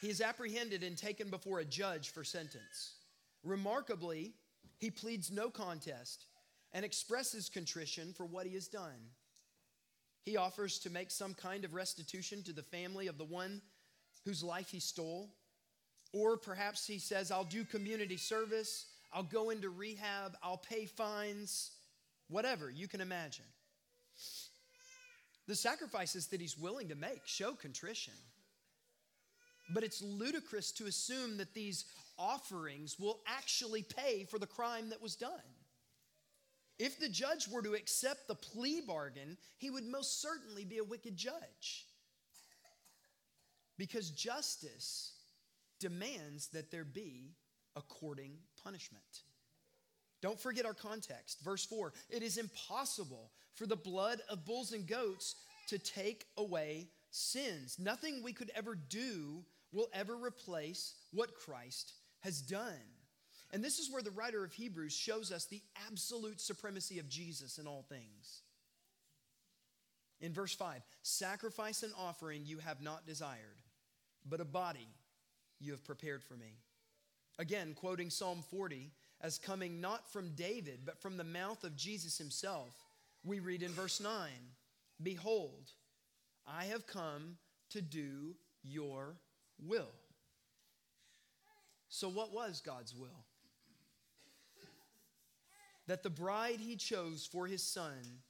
He 0.00 0.08
is 0.08 0.20
apprehended 0.20 0.82
and 0.82 0.96
taken 0.96 1.28
before 1.28 1.58
a 1.58 1.64
judge 1.64 2.10
for 2.10 2.22
sentence. 2.22 2.94
Remarkably, 3.42 4.34
he 4.78 4.90
pleads 4.90 5.30
no 5.30 5.50
contest 5.50 6.26
and 6.72 6.84
expresses 6.84 7.48
contrition 7.48 8.12
for 8.16 8.24
what 8.24 8.46
he 8.46 8.54
has 8.54 8.68
done. 8.68 9.10
He 10.24 10.36
offers 10.36 10.78
to 10.80 10.90
make 10.90 11.10
some 11.10 11.34
kind 11.34 11.64
of 11.64 11.74
restitution 11.74 12.42
to 12.44 12.52
the 12.52 12.62
family 12.62 13.06
of 13.06 13.18
the 13.18 13.24
one 13.24 13.62
whose 14.28 14.42
life 14.42 14.68
he 14.70 14.78
stole. 14.78 15.30
Or 16.12 16.36
perhaps 16.36 16.86
he 16.86 16.98
says, 16.98 17.30
I'll 17.30 17.44
do 17.44 17.64
community 17.64 18.18
service, 18.18 18.86
I'll 19.12 19.22
go 19.22 19.50
into 19.50 19.70
rehab, 19.70 20.36
I'll 20.42 20.58
pay 20.58 20.84
fines, 20.84 21.70
whatever 22.28 22.70
you 22.70 22.88
can 22.88 23.00
imagine. 23.00 23.44
The 25.46 25.54
sacrifices 25.54 26.26
that 26.26 26.42
he's 26.42 26.58
willing 26.58 26.88
to 26.88 26.94
make 26.94 27.22
show 27.24 27.52
contrition. 27.52 28.12
But 29.70 29.82
it's 29.82 30.02
ludicrous 30.02 30.72
to 30.72 30.86
assume 30.86 31.38
that 31.38 31.54
these 31.54 31.86
offerings 32.18 32.98
will 32.98 33.20
actually 33.26 33.82
pay 33.82 34.24
for 34.24 34.38
the 34.38 34.46
crime 34.46 34.90
that 34.90 35.02
was 35.02 35.16
done. 35.16 35.30
If 36.78 37.00
the 37.00 37.08
judge 37.08 37.48
were 37.48 37.62
to 37.62 37.74
accept 37.74 38.28
the 38.28 38.34
plea 38.34 38.82
bargain, 38.86 39.38
he 39.56 39.70
would 39.70 39.84
most 39.84 40.20
certainly 40.20 40.64
be 40.64 40.78
a 40.78 40.84
wicked 40.84 41.16
judge. 41.16 41.86
Because 43.78 44.10
justice 44.10 45.12
demands 45.80 46.48
that 46.48 46.70
there 46.70 46.84
be 46.84 47.36
according 47.76 48.32
punishment. 48.62 49.22
Don't 50.20 50.38
forget 50.38 50.66
our 50.66 50.74
context. 50.74 51.40
Verse 51.44 51.64
4 51.64 51.92
It 52.10 52.22
is 52.22 52.36
impossible 52.36 53.30
for 53.54 53.66
the 53.66 53.76
blood 53.76 54.20
of 54.28 54.44
bulls 54.44 54.72
and 54.72 54.86
goats 54.86 55.36
to 55.68 55.78
take 55.78 56.26
away 56.36 56.88
sins. 57.10 57.76
Nothing 57.78 58.22
we 58.22 58.32
could 58.32 58.50
ever 58.54 58.74
do 58.74 59.44
will 59.72 59.88
ever 59.92 60.16
replace 60.16 60.94
what 61.12 61.34
Christ 61.34 61.92
has 62.20 62.40
done. 62.40 62.74
And 63.52 63.64
this 63.64 63.78
is 63.78 63.90
where 63.90 64.02
the 64.02 64.10
writer 64.10 64.44
of 64.44 64.52
Hebrews 64.52 64.92
shows 64.92 65.32
us 65.32 65.46
the 65.46 65.62
absolute 65.86 66.40
supremacy 66.40 66.98
of 66.98 67.08
Jesus 67.08 67.58
in 67.58 67.66
all 67.66 67.84
things. 67.88 68.42
In 70.20 70.32
verse 70.32 70.54
5, 70.54 70.82
sacrifice 71.02 71.82
and 71.82 71.92
offering 71.96 72.42
you 72.44 72.58
have 72.58 72.82
not 72.82 73.06
desired, 73.06 73.57
but 74.28 74.40
a 74.40 74.44
body 74.44 74.88
you 75.60 75.72
have 75.72 75.84
prepared 75.84 76.22
for 76.22 76.34
me. 76.34 76.58
Again, 77.38 77.74
quoting 77.74 78.10
Psalm 78.10 78.42
40 78.50 78.90
as 79.20 79.38
coming 79.38 79.80
not 79.80 80.10
from 80.10 80.30
David, 80.34 80.80
but 80.84 81.00
from 81.00 81.16
the 81.16 81.24
mouth 81.24 81.64
of 81.64 81.76
Jesus 81.76 82.18
himself, 82.18 82.72
we 83.24 83.40
read 83.40 83.62
in 83.62 83.72
verse 83.72 84.00
9 84.00 84.10
Behold, 85.02 85.70
I 86.46 86.64
have 86.66 86.86
come 86.86 87.36
to 87.70 87.80
do 87.80 88.34
your 88.62 89.16
will. 89.64 89.92
So, 91.88 92.08
what 92.08 92.32
was 92.32 92.60
God's 92.60 92.94
will? 92.94 93.24
That 95.86 96.02
the 96.02 96.10
bride 96.10 96.60
he 96.60 96.76
chose 96.76 97.28
for 97.30 97.46
his 97.46 97.62
son 97.62 98.22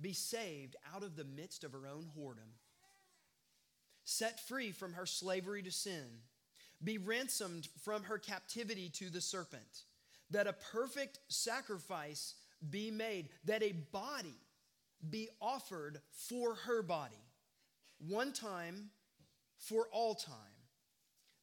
be 0.00 0.12
saved 0.12 0.76
out 0.94 1.02
of 1.02 1.16
the 1.16 1.24
midst 1.24 1.64
of 1.64 1.72
her 1.72 1.86
own 1.86 2.10
whoredom, 2.16 2.52
set 4.04 4.46
free 4.46 4.70
from 4.70 4.94
her 4.94 5.06
slavery 5.06 5.62
to 5.62 5.70
sin, 5.70 6.04
be 6.82 6.98
ransomed 6.98 7.68
from 7.82 8.04
her 8.04 8.18
captivity 8.18 8.88
to 8.90 9.10
the 9.10 9.20
serpent, 9.20 9.84
that 10.30 10.46
a 10.46 10.52
perfect 10.52 11.18
sacrifice 11.28 12.34
be 12.70 12.90
made, 12.90 13.28
that 13.44 13.62
a 13.62 13.72
body 13.92 14.34
be 15.10 15.28
offered 15.40 16.00
for 16.12 16.54
her 16.54 16.82
body, 16.82 17.14
one 17.98 18.32
time 18.32 18.90
for 19.58 19.86
all 19.92 20.14
time. 20.14 20.36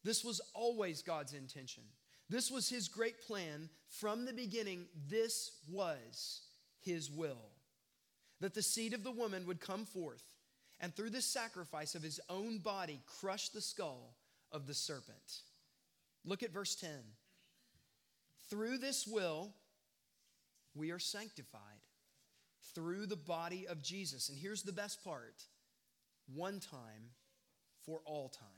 This 0.04 0.24
was 0.24 0.40
always 0.54 1.02
God's 1.02 1.32
intention. 1.32 1.84
This 2.28 2.50
was 2.50 2.68
his 2.68 2.88
great 2.88 3.20
plan 3.20 3.68
from 3.88 4.24
the 4.24 4.32
beginning. 4.32 4.86
This 5.08 5.52
was 5.70 6.42
his 6.80 7.10
will. 7.10 7.50
That 8.40 8.54
the 8.54 8.62
seed 8.62 8.94
of 8.94 9.04
the 9.04 9.12
woman 9.12 9.46
would 9.46 9.60
come 9.60 9.84
forth 9.84 10.22
and 10.82 10.94
through 10.94 11.10
the 11.10 11.22
sacrifice 11.22 11.94
of 11.94 12.02
his 12.02 12.20
own 12.28 12.58
body 12.58 13.00
crushed 13.20 13.54
the 13.54 13.60
skull 13.60 14.16
of 14.50 14.66
the 14.66 14.74
serpent. 14.74 15.40
Look 16.24 16.42
at 16.42 16.52
verse 16.52 16.74
10. 16.74 16.90
Through 18.50 18.78
this 18.78 19.06
will, 19.06 19.54
we 20.74 20.90
are 20.90 20.98
sanctified 20.98 21.60
through 22.74 23.06
the 23.06 23.16
body 23.16 23.66
of 23.68 23.80
Jesus. 23.80 24.28
And 24.28 24.36
here's 24.36 24.62
the 24.62 24.72
best 24.72 25.04
part 25.04 25.44
one 26.34 26.58
time 26.58 27.10
for 27.86 28.00
all 28.04 28.28
time. 28.28 28.48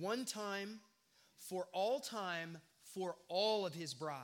One 0.00 0.24
time 0.24 0.80
for 1.36 1.68
all 1.72 2.00
time 2.00 2.58
for 2.94 3.16
all 3.28 3.66
of 3.66 3.74
his 3.74 3.92
bride. 3.92 4.18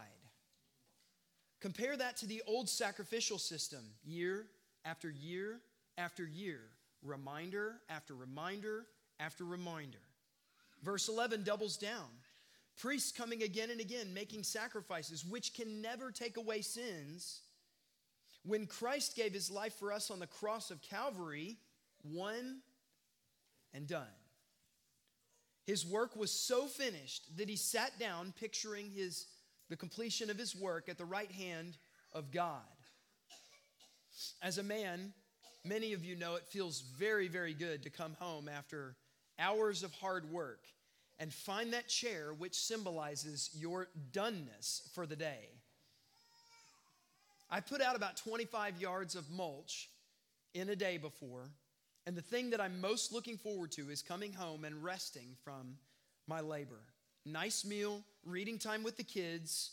Compare 1.61 1.99
that 1.99 2.17
to 2.17 2.27
the 2.27 2.43
old 2.47 2.71
sacrificial 2.71 3.39
system, 3.39 3.85
year 4.03 4.47
after 4.85 5.11
year 5.11 5.61
after 5.99 6.27
year, 6.27 6.61
reminder 7.03 7.77
after 7.89 8.15
reminder 8.15 8.87
after 9.19 9.45
reminder. 9.45 9.99
Verse 10.83 11.09
11 11.09 11.45
doubles 11.45 11.77
down. 11.77 12.09
Priests 12.79 13.13
coming 13.13 13.43
again 13.43 13.71
and 13.71 13.81
again, 13.81 14.15
making 14.15 14.43
sacrifices 14.43 15.25
which 15.25 15.55
can 15.55 15.83
never 15.83 16.11
take 16.11 16.39
away 16.39 16.63
sins. 16.63 17.43
When 18.45 18.67
Christ 18.67 19.17
gave 19.17 19.35
his 19.35 19.51
life 19.51 19.75
for 19.75 19.93
us 19.93 20.11
on 20.11 20.19
the 20.19 20.27
cross 20.27 20.71
of 20.71 20.81
Calvary, 20.81 21.59
one 22.03 22.61
and 23.75 23.87
done. 23.87 24.07
His 25.67 25.87
work 25.87 26.17
was 26.17 26.33
so 26.33 26.67
finished 26.67 27.37
that 27.37 27.49
he 27.49 27.57
sat 27.57 27.99
down 27.99 28.33
picturing 28.41 28.91
his, 28.91 29.27
the 29.69 29.77
completion 29.77 30.31
of 30.31 30.39
his 30.39 30.57
work 30.57 30.89
at 30.89 30.97
the 30.97 31.05
right 31.05 31.31
hand 31.31 31.77
of 32.13 32.33
God. 32.33 32.63
As 34.43 34.59
a 34.59 34.63
man, 34.63 35.13
many 35.65 35.93
of 35.93 36.05
you 36.05 36.17
know 36.17 36.37
it 36.37 36.47
feels 36.47 36.81
very, 36.81 37.29
very 37.29 37.55
good 37.55 37.83
to 37.83 37.91
come 37.91 38.15
home 38.19 38.49
after 38.49 38.97
hours 39.39 39.83
of 39.83 39.93
hard 39.95 40.31
work 40.31 40.65
and 41.19 41.33
find 41.33 41.73
that 41.73 41.89
chair 41.89 42.33
which 42.33 42.55
symbolizes 42.55 43.51
your 43.55 43.89
doneness 44.13 44.91
for 44.95 45.07
the 45.07 45.17
day. 45.17 45.49
I 47.51 47.61
put 47.61 47.83
out 47.83 47.97
about 47.97 48.17
25 48.17 48.81
yards 48.81 49.17
of 49.17 49.31
mulch 49.31 49.91
in 50.55 50.69
a 50.69 50.77
day 50.77 50.99
before, 50.99 51.51
and 52.07 52.17
the 52.17 52.23
thing 52.23 52.51
that 52.51 52.61
I'm 52.61 52.81
most 52.81 53.13
looking 53.13 53.37
forward 53.37 53.73
to 53.73 53.91
is 53.91 54.03
coming 54.03 54.33
home 54.33 54.65
and 54.65 54.83
resting 54.83 55.37
from 55.45 55.77
my 56.27 56.41
labor. 56.41 56.81
Nice 57.27 57.65
meal, 57.65 58.03
reading 58.25 58.59
time 58.59 58.83
with 58.83 58.97
the 58.97 59.05
kids, 59.05 59.73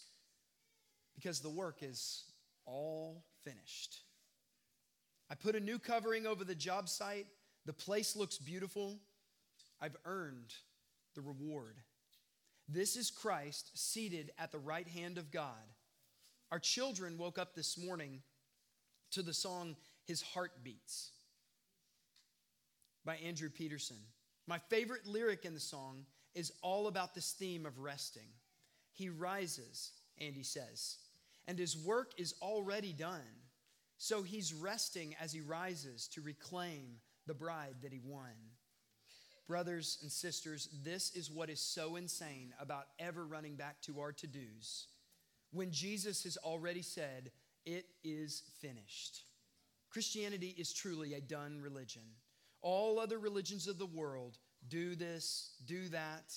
because 1.15 1.39
the 1.39 1.49
work 1.49 1.77
is 1.81 2.23
all 2.65 3.23
finished. 3.43 4.01
I 5.29 5.35
put 5.35 5.55
a 5.55 5.59
new 5.59 5.79
covering 5.79 6.25
over 6.25 6.43
the 6.43 6.55
job 6.55 6.87
site. 6.87 7.27
The 7.65 7.73
place 7.73 8.15
looks 8.15 8.37
beautiful. 8.37 8.99
I've 9.81 9.97
earned 10.05 10.53
the 11.15 11.21
reward. 11.21 11.75
This 12.69 12.95
is 12.95 13.11
Christ 13.11 13.71
seated 13.75 14.31
at 14.37 14.51
the 14.51 14.59
right 14.59 14.87
hand 14.87 15.17
of 15.17 15.31
God. 15.31 15.73
Our 16.51 16.59
children 16.59 17.17
woke 17.17 17.37
up 17.37 17.55
this 17.55 17.77
morning 17.77 18.21
to 19.11 19.21
the 19.21 19.33
song 19.33 19.75
His 20.05 20.21
Heart 20.21 20.63
Beats 20.63 21.11
by 23.05 23.15
Andrew 23.17 23.49
Peterson. 23.49 23.97
My 24.47 24.59
favorite 24.69 25.05
lyric 25.05 25.43
in 25.43 25.53
the 25.53 25.59
song 25.59 26.05
is 26.35 26.53
all 26.61 26.87
about 26.87 27.15
this 27.15 27.31
theme 27.31 27.65
of 27.65 27.79
resting. 27.79 28.27
He 28.93 29.09
rises, 29.09 29.91
Andy 30.19 30.43
says, 30.43 30.97
and 31.47 31.57
his 31.57 31.77
work 31.77 32.11
is 32.17 32.35
already 32.41 32.93
done. 32.93 33.21
So 33.97 34.21
he's 34.21 34.53
resting 34.53 35.15
as 35.19 35.33
he 35.33 35.41
rises 35.41 36.07
to 36.09 36.21
reclaim 36.21 36.97
the 37.25 37.33
bride 37.33 37.75
that 37.81 37.91
he 37.91 37.99
won. 38.03 38.31
Brothers 39.47 39.97
and 40.01 40.11
sisters, 40.11 40.69
this 40.83 41.15
is 41.15 41.31
what 41.31 41.49
is 41.49 41.59
so 41.59 41.95
insane 41.95 42.53
about 42.59 42.87
ever 42.99 43.25
running 43.25 43.55
back 43.55 43.81
to 43.83 43.99
our 43.99 44.11
to 44.11 44.27
dos 44.27 44.87
when 45.51 45.71
Jesus 45.71 46.23
has 46.23 46.37
already 46.37 46.81
said, 46.81 47.31
It 47.65 47.85
is 48.03 48.43
finished. 48.61 49.23
Christianity 49.89 50.53
is 50.57 50.73
truly 50.73 51.13
a 51.13 51.21
done 51.21 51.59
religion. 51.61 52.03
All 52.61 52.99
other 52.99 53.19
religions 53.19 53.67
of 53.67 53.77
the 53.77 53.85
world 53.85 54.37
do 54.67 54.95
this, 54.95 55.55
do 55.65 55.87
that. 55.89 56.35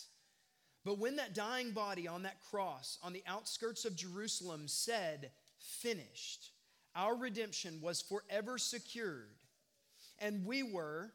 But 0.85 0.99
when 0.99 1.17
that 1.17 1.35
dying 1.35 1.73
body 1.73 2.09
on 2.09 2.23
that 2.23 2.41
cross 2.51 2.99
on 3.03 3.13
the 3.13 3.25
outskirts 3.27 3.85
of 3.85 3.97
Jerusalem 3.97 4.67
said, 4.67 5.31
finished, 5.59 6.51
our 6.95 7.17
redemption 7.17 7.81
was 7.81 8.03
forever 8.03 8.59
secured. 8.59 9.31
And 10.19 10.45
we 10.45 10.63
were, 10.63 11.13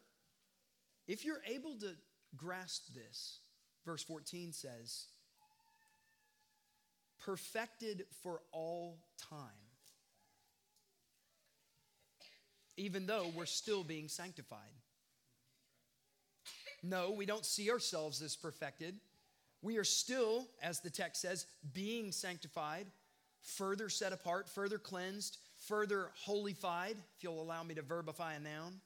if 1.08 1.26
you're 1.26 1.42
able 1.48 1.76
to 1.80 1.92
grasp 2.36 2.94
this, 2.94 3.40
verse 3.86 4.04
14 4.04 4.52
says, 4.52 5.06
perfected 7.24 8.06
for 8.22 8.42
all 8.52 8.98
time. 9.30 9.40
Even 12.78 13.06
though 13.06 13.32
we're 13.36 13.46
still 13.46 13.84
being 13.84 14.08
sanctified. 14.08 14.60
No, 16.84 17.12
we 17.12 17.26
don't 17.26 17.46
see 17.46 17.72
ourselves 17.72 18.22
as 18.22 18.36
perfected. 18.36 18.96
We 19.62 19.78
are 19.78 19.84
still, 19.84 20.48
as 20.62 20.82
the 20.82 20.90
text 20.90 21.22
says, 21.22 21.48
being 21.74 22.12
sanctified, 22.12 22.86
further 23.42 23.90
set 23.90 24.14
apart, 24.14 24.50
further 24.50 24.78
cleansed, 24.78 25.38
further 25.67 26.10
holified, 26.25 26.95
if 27.15 27.23
you'll 27.23 27.41
allow 27.41 27.63
me 27.63 27.75
to 27.75 27.82
verbify 27.82 28.36
a 28.36 28.39
noun. 28.39 28.82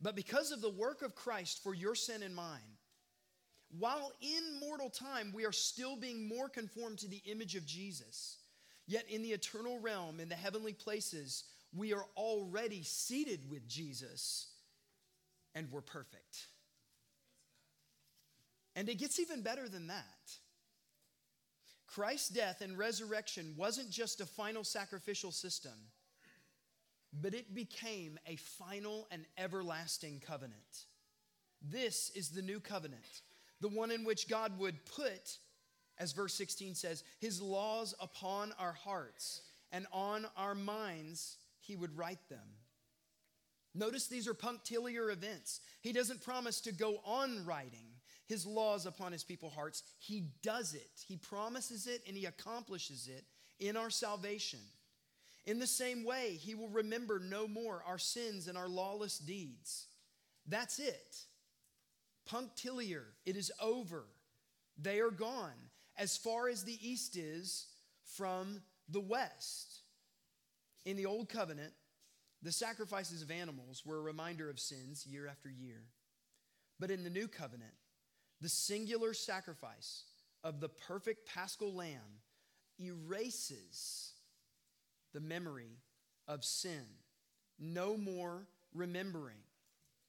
But 0.00 0.16
because 0.16 0.50
of 0.50 0.60
the 0.60 0.70
work 0.70 1.02
of 1.02 1.14
Christ 1.14 1.62
for 1.62 1.74
your 1.74 1.94
sin 1.94 2.22
and 2.22 2.34
mine, 2.34 2.60
while 3.78 4.12
in 4.20 4.60
mortal 4.60 4.90
time 4.90 5.32
we 5.34 5.46
are 5.46 5.52
still 5.52 5.96
being 5.96 6.28
more 6.28 6.48
conformed 6.48 6.98
to 6.98 7.08
the 7.08 7.22
image 7.24 7.54
of 7.54 7.64
Jesus, 7.64 8.38
yet 8.86 9.04
in 9.08 9.22
the 9.22 9.32
eternal 9.32 9.78
realm, 9.78 10.20
in 10.20 10.28
the 10.28 10.34
heavenly 10.34 10.72
places, 10.72 11.44
we 11.74 11.92
are 11.92 12.04
already 12.16 12.82
seated 12.82 13.48
with 13.50 13.66
Jesus 13.68 14.48
and 15.54 15.70
we're 15.70 15.80
perfect. 15.80 16.46
And 18.74 18.88
it 18.88 18.98
gets 18.98 19.20
even 19.20 19.42
better 19.42 19.68
than 19.68 19.86
that. 19.88 20.36
Christ's 21.92 22.30
death 22.30 22.62
and 22.62 22.78
resurrection 22.78 23.54
wasn't 23.56 23.90
just 23.90 24.22
a 24.22 24.26
final 24.26 24.64
sacrificial 24.64 25.30
system, 25.30 25.72
but 27.20 27.34
it 27.34 27.54
became 27.54 28.18
a 28.26 28.36
final 28.36 29.06
and 29.10 29.26
everlasting 29.36 30.22
covenant. 30.26 30.86
This 31.60 32.10
is 32.14 32.30
the 32.30 32.40
new 32.40 32.60
covenant, 32.60 33.20
the 33.60 33.68
one 33.68 33.90
in 33.90 34.04
which 34.04 34.26
God 34.26 34.58
would 34.58 34.82
put, 34.86 35.36
as 35.98 36.12
verse 36.12 36.32
16 36.32 36.74
says, 36.76 37.04
his 37.20 37.42
laws 37.42 37.94
upon 38.00 38.54
our 38.58 38.72
hearts 38.72 39.42
and 39.70 39.86
on 39.92 40.26
our 40.34 40.54
minds, 40.54 41.36
he 41.60 41.76
would 41.76 41.96
write 41.98 42.26
them. 42.30 42.56
Notice 43.74 44.06
these 44.06 44.26
are 44.26 44.34
punctiliar 44.34 45.10
events. 45.10 45.60
He 45.82 45.92
doesn't 45.92 46.24
promise 46.24 46.62
to 46.62 46.72
go 46.72 47.00
on 47.04 47.44
writing 47.44 47.91
his 48.28 48.46
laws 48.46 48.86
upon 48.86 49.12
his 49.12 49.24
people's 49.24 49.54
hearts. 49.54 49.82
He 49.98 50.28
does 50.42 50.74
it. 50.74 50.90
He 51.06 51.16
promises 51.16 51.86
it 51.86 52.02
and 52.06 52.16
he 52.16 52.26
accomplishes 52.26 53.08
it 53.08 53.24
in 53.58 53.76
our 53.76 53.90
salvation. 53.90 54.60
In 55.44 55.58
the 55.58 55.66
same 55.66 56.04
way, 56.04 56.38
he 56.40 56.54
will 56.54 56.68
remember 56.68 57.18
no 57.18 57.48
more 57.48 57.82
our 57.86 57.98
sins 57.98 58.46
and 58.46 58.56
our 58.56 58.68
lawless 58.68 59.18
deeds. 59.18 59.86
That's 60.46 60.78
it. 60.78 61.16
Punctiliar, 62.26 63.04
it 63.26 63.36
is 63.36 63.50
over. 63.60 64.04
They 64.80 65.00
are 65.00 65.10
gone 65.10 65.70
as 65.98 66.16
far 66.16 66.48
as 66.48 66.64
the 66.64 66.78
east 66.80 67.16
is 67.16 67.66
from 68.16 68.62
the 68.88 69.00
west. 69.00 69.80
In 70.84 70.96
the 70.96 71.06
old 71.06 71.28
covenant, 71.28 71.72
the 72.42 72.52
sacrifices 72.52 73.22
of 73.22 73.30
animals 73.30 73.82
were 73.84 73.98
a 73.98 74.02
reminder 74.02 74.50
of 74.50 74.58
sins 74.58 75.06
year 75.06 75.28
after 75.28 75.48
year. 75.48 75.84
But 76.80 76.90
in 76.90 77.04
the 77.04 77.10
new 77.10 77.28
covenant, 77.28 77.74
the 78.42 78.48
singular 78.48 79.14
sacrifice 79.14 80.02
of 80.42 80.60
the 80.60 80.68
perfect 80.68 81.26
paschal 81.26 81.72
lamb 81.72 82.20
erases 82.80 84.14
the 85.14 85.20
memory 85.20 85.78
of 86.26 86.44
sin. 86.44 86.84
No 87.60 87.96
more 87.96 88.48
remembering. 88.74 89.36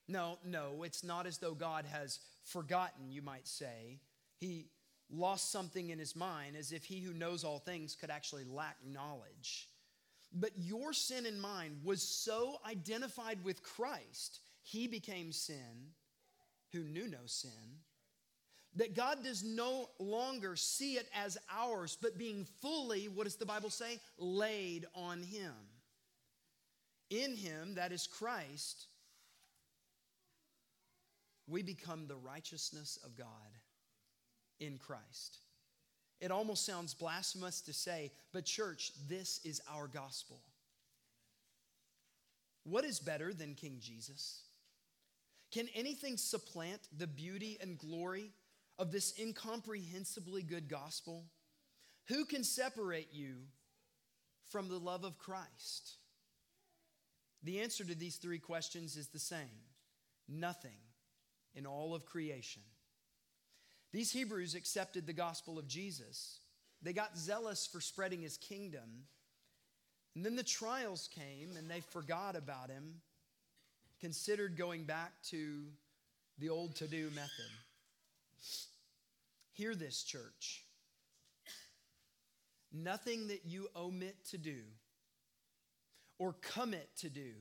No, 0.08 0.40
no, 0.44 0.82
it's 0.84 1.04
not 1.04 1.28
as 1.28 1.38
though 1.38 1.54
God 1.54 1.86
has 1.86 2.20
forgotten, 2.44 3.12
you 3.12 3.22
might 3.22 3.48
say. 3.48 4.00
He 4.40 4.66
lost 5.12 5.52
something 5.52 5.92
in 5.92 6.00
his 6.00 6.16
mind, 6.16 6.56
as 6.56 6.72
if 6.72 6.84
he 6.84 7.00
who 7.02 7.14
knows 7.14 7.44
all 7.44 7.60
things 7.60 7.96
could 7.96 8.10
actually 8.10 8.46
lack 8.46 8.78
knowledge. 8.84 9.70
But 10.34 10.52
your 10.58 10.92
sin 10.94 11.28
and 11.28 11.40
mine 11.40 11.78
was 11.84 12.02
so 12.02 12.58
identified 12.68 13.44
with 13.44 13.62
Christ, 13.62 14.40
he 14.64 14.88
became 14.88 15.32
sin 15.32 15.92
who 16.72 16.80
knew 16.80 17.08
no 17.08 17.20
sin, 17.28 17.52
that 18.76 18.96
God 18.96 19.24
does 19.24 19.44
no 19.44 19.90
longer 20.00 20.56
see 20.56 20.96
it 20.96 21.08
as 21.14 21.38
ours, 21.52 21.98
but 22.02 22.18
being 22.18 22.48
fully, 22.62 23.08
what 23.08 23.26
does 23.26 23.36
the 23.36 23.46
Bible 23.46 23.70
say? 23.70 24.00
Laid 24.18 24.86
on 24.96 25.22
him. 25.22 25.54
In 27.10 27.36
him, 27.36 27.76
that 27.76 27.92
is 27.92 28.08
Christ, 28.08 28.88
we 31.48 31.62
become 31.62 32.08
the 32.08 32.16
righteousness 32.16 32.98
of 33.06 33.16
God 33.16 33.28
in 34.60 34.78
Christ. 34.78 35.38
It 36.20 36.32
almost 36.32 36.66
sounds 36.66 36.94
blasphemous 36.94 37.62
to 37.62 37.74
say, 37.74 38.12
but 38.32 38.46
church, 38.46 38.92
this 39.08 39.42
is 39.44 39.62
our 39.72 39.88
gospel. 39.88 40.40
What 42.64 42.86
is 42.86 43.00
better 43.00 43.34
than 43.34 43.56
King 43.56 43.78
Jesus? 43.82 44.44
Can 45.52 45.68
anything 45.76 46.18
supplant 46.18 46.80
the 46.98 47.08
beauty 47.08 47.58
and 47.62 47.78
glory 47.78 48.32
of 48.78 48.92
this 48.92 49.14
incomprehensibly 49.20 50.44
good 50.44 50.68
gospel? 50.68 51.26
Who 52.08 52.26
can 52.26 52.44
separate 52.44 53.14
you 53.14 53.36
from 54.50 54.68
the 54.68 54.80
love 54.80 55.04
of 55.04 55.18
Christ? 55.18 55.98
The 57.44 57.62
answer 57.62 57.84
to 57.84 57.96
these 57.96 58.18
three 58.18 58.40
questions 58.40 58.96
is 58.96 59.08
the 59.08 59.20
same 59.20 59.62
nothing 60.30 60.72
in 61.54 61.66
all 61.66 61.94
of 61.94 62.06
creation. 62.06 62.62
These 63.92 64.12
Hebrews 64.12 64.56
accepted 64.56 65.06
the 65.06 65.14
gospel 65.14 65.60
of 65.60 65.68
Jesus. 65.68 66.40
They 66.82 66.94
got 66.94 67.18
zealous 67.18 67.68
for 67.68 67.80
spreading 67.80 68.22
his 68.22 68.38
kingdom. 68.38 69.06
And 70.16 70.26
then 70.26 70.36
the 70.36 70.44
trials 70.44 71.10
came 71.14 71.56
and 71.58 71.70
they 71.70 71.82
forgot 71.82 72.36
about 72.36 72.70
him, 72.70 73.02
considered 74.00 74.58
going 74.58 74.86
back 74.86 75.12
to 75.30 75.66
the 76.40 76.50
old 76.50 76.76
to 76.78 76.88
do 76.88 77.10
method. 77.16 77.52
Hear 79.54 79.76
this, 79.76 80.04
church. 80.04 80.66
Nothing 82.72 83.28
that 83.28 83.46
you 83.46 83.68
omit 83.76 84.16
to 84.32 84.38
do 84.38 84.62
or 86.18 86.36
commit 86.42 86.90
to 86.98 87.10
do 87.10 87.34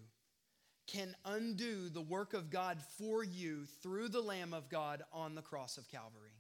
can 0.87 1.15
undo 1.25 1.89
the 1.89 2.03
work 2.03 2.35
of 2.35 2.51
God 2.51 2.79
for 2.99 3.25
you 3.25 3.65
through 3.83 4.09
the 4.09 4.21
Lamb 4.21 4.53
of 4.53 4.69
God 4.69 5.03
on 5.13 5.35
the 5.35 5.43
cross 5.43 5.79
of 5.79 5.89
Calvary. 5.89 6.37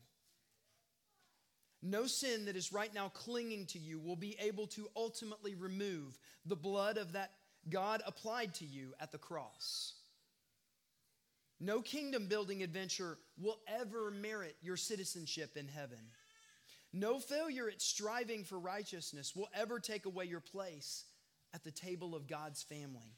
No 1.82 2.06
sin 2.06 2.44
that 2.44 2.56
is 2.56 2.72
right 2.72 2.92
now 2.94 3.08
clinging 3.08 3.66
to 3.66 3.78
you 3.78 3.98
will 3.98 4.16
be 4.16 4.36
able 4.38 4.66
to 4.68 4.88
ultimately 4.94 5.54
remove 5.54 6.18
the 6.44 6.56
blood 6.56 6.96
of 6.96 7.12
that 7.12 7.32
God 7.68 8.02
applied 8.06 8.54
to 8.56 8.64
you 8.64 8.92
at 9.00 9.10
the 9.10 9.18
cross. 9.18 9.94
No 11.64 11.80
kingdom 11.80 12.26
building 12.26 12.64
adventure 12.64 13.18
will 13.40 13.60
ever 13.68 14.10
merit 14.10 14.56
your 14.62 14.76
citizenship 14.76 15.56
in 15.56 15.68
heaven. 15.68 16.00
No 16.92 17.20
failure 17.20 17.68
at 17.68 17.80
striving 17.80 18.42
for 18.42 18.58
righteousness 18.58 19.36
will 19.36 19.48
ever 19.54 19.78
take 19.78 20.04
away 20.04 20.24
your 20.24 20.40
place 20.40 21.04
at 21.54 21.62
the 21.62 21.70
table 21.70 22.16
of 22.16 22.26
God's 22.26 22.64
family. 22.64 23.14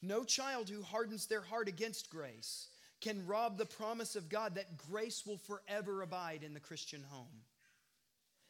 No 0.00 0.24
child 0.24 0.70
who 0.70 0.80
hardens 0.80 1.26
their 1.26 1.42
heart 1.42 1.68
against 1.68 2.08
grace 2.08 2.68
can 3.02 3.26
rob 3.26 3.58
the 3.58 3.66
promise 3.66 4.16
of 4.16 4.30
God 4.30 4.54
that 4.54 4.78
grace 4.78 5.26
will 5.26 5.36
forever 5.36 6.00
abide 6.00 6.42
in 6.42 6.54
the 6.54 6.60
Christian 6.60 7.04
home. 7.10 7.42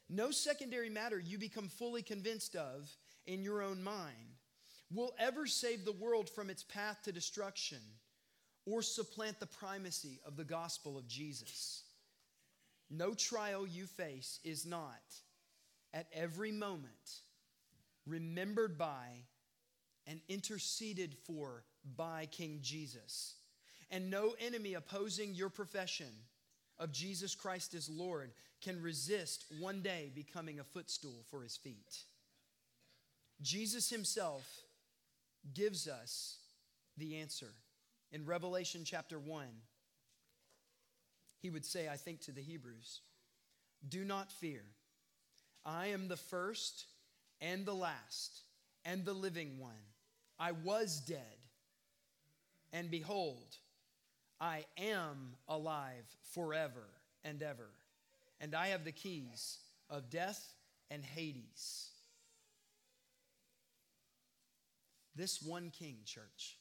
No 0.09 0.31
secondary 0.31 0.89
matter 0.89 1.19
you 1.19 1.37
become 1.37 1.67
fully 1.67 2.03
convinced 2.03 2.55
of 2.55 2.89
in 3.27 3.43
your 3.43 3.61
own 3.61 3.83
mind 3.83 4.37
will 4.95 5.15
ever 5.19 5.49
save 5.49 5.85
the 5.85 5.91
world 5.91 6.31
from 6.31 6.49
its 6.49 6.63
path 6.63 7.01
to 7.03 7.11
destruction 7.11 7.81
or 8.69 8.83
supplant 8.83 9.41
the 9.41 9.47
primacy 9.47 10.21
of 10.27 10.37
the 10.37 10.45
gospel 10.45 10.99
of 10.99 11.07
Jesus. 11.09 11.85
No 12.91 13.15
trial 13.15 13.67
you 13.67 13.87
face 13.87 14.41
is 14.45 14.67
not, 14.67 15.03
at 15.95 16.07
every 16.13 16.53
moment, 16.53 17.21
remembered 18.07 18.77
by 18.79 19.25
and 20.07 20.21
interceded 20.29 21.15
for 21.27 21.65
by 21.97 22.27
King 22.31 22.61
Jesus. 22.63 23.35
And 23.91 24.11
no 24.11 24.35
enemy 24.41 24.75
opposing 24.75 25.35
your 25.35 25.49
profession 25.49 26.13
of 26.79 26.93
Jesus 26.93 27.35
Christ 27.35 27.75
as 27.75 27.89
Lord 27.89 28.33
can 28.61 28.83
resist 28.83 29.45
one 29.61 29.81
day 29.81 30.11
becoming 30.15 30.61
a 30.61 30.65
footstool 30.65 31.25
for 31.31 31.43
his 31.43 31.57
feet. 31.57 32.03
Jesus 33.41 33.89
himself 33.89 34.45
gives 35.55 35.87
us 35.87 36.39
the 36.97 37.17
answer. 37.17 37.53
In 38.11 38.25
Revelation 38.25 38.83
chapter 38.85 39.19
1, 39.19 39.47
he 41.41 41.51
would 41.51 41.65
say, 41.65 41.89
I 41.89 41.97
think, 41.97 42.21
to 42.23 42.33
the 42.33 42.41
Hebrews, 42.41 43.01
Do 43.87 44.05
not 44.05 44.33
fear. 44.33 44.63
I 45.65 45.89
am 45.89 46.09
the 46.09 46.17
first 46.17 46.87
and 47.41 47.67
the 47.67 47.75
last 47.75 48.41
and 48.85 49.05
the 49.05 49.13
living 49.13 49.59
one. 49.59 49.73
I 50.39 50.53
was 50.53 51.01
dead, 51.01 51.39
and 52.73 52.91
behold, 52.91 53.57
I 54.41 54.65
am 54.79 55.35
alive 55.49 56.07
forever 56.33 56.87
and 57.25 57.43
ever, 57.43 57.69
and 58.41 58.55
I 58.55 58.69
have 58.69 58.85
the 58.85 58.93
keys 58.93 59.59
of 59.91 60.11
death 60.11 60.55
and 60.91 61.05
Hades. 61.05 61.91
This 65.15 65.43
one 65.43 65.71
king, 65.77 65.97
church, 66.05 66.58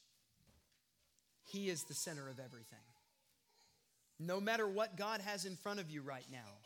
he 1.48 1.68
is 1.68 1.84
the 1.84 1.94
center 1.94 2.28
of 2.28 2.38
everything. 2.38 2.78
No 4.20 4.40
matter 4.40 4.66
what 4.66 4.96
God 4.96 5.20
has 5.20 5.44
in 5.44 5.56
front 5.56 5.80
of 5.80 5.90
you 5.90 6.02
right 6.02 6.26
now, 6.30 6.58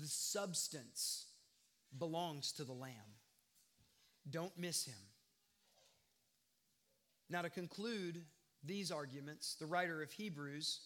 the 0.00 0.06
substance 0.06 1.26
belongs 1.98 2.52
to 2.52 2.64
the 2.64 2.72
Lamb. 2.72 2.92
Don't 4.30 4.56
miss 4.56 4.84
him. 4.84 4.94
Now, 7.28 7.42
to 7.42 7.50
conclude 7.50 8.22
these 8.64 8.92
arguments, 8.92 9.56
the 9.58 9.66
writer 9.66 10.02
of 10.02 10.12
Hebrews 10.12 10.80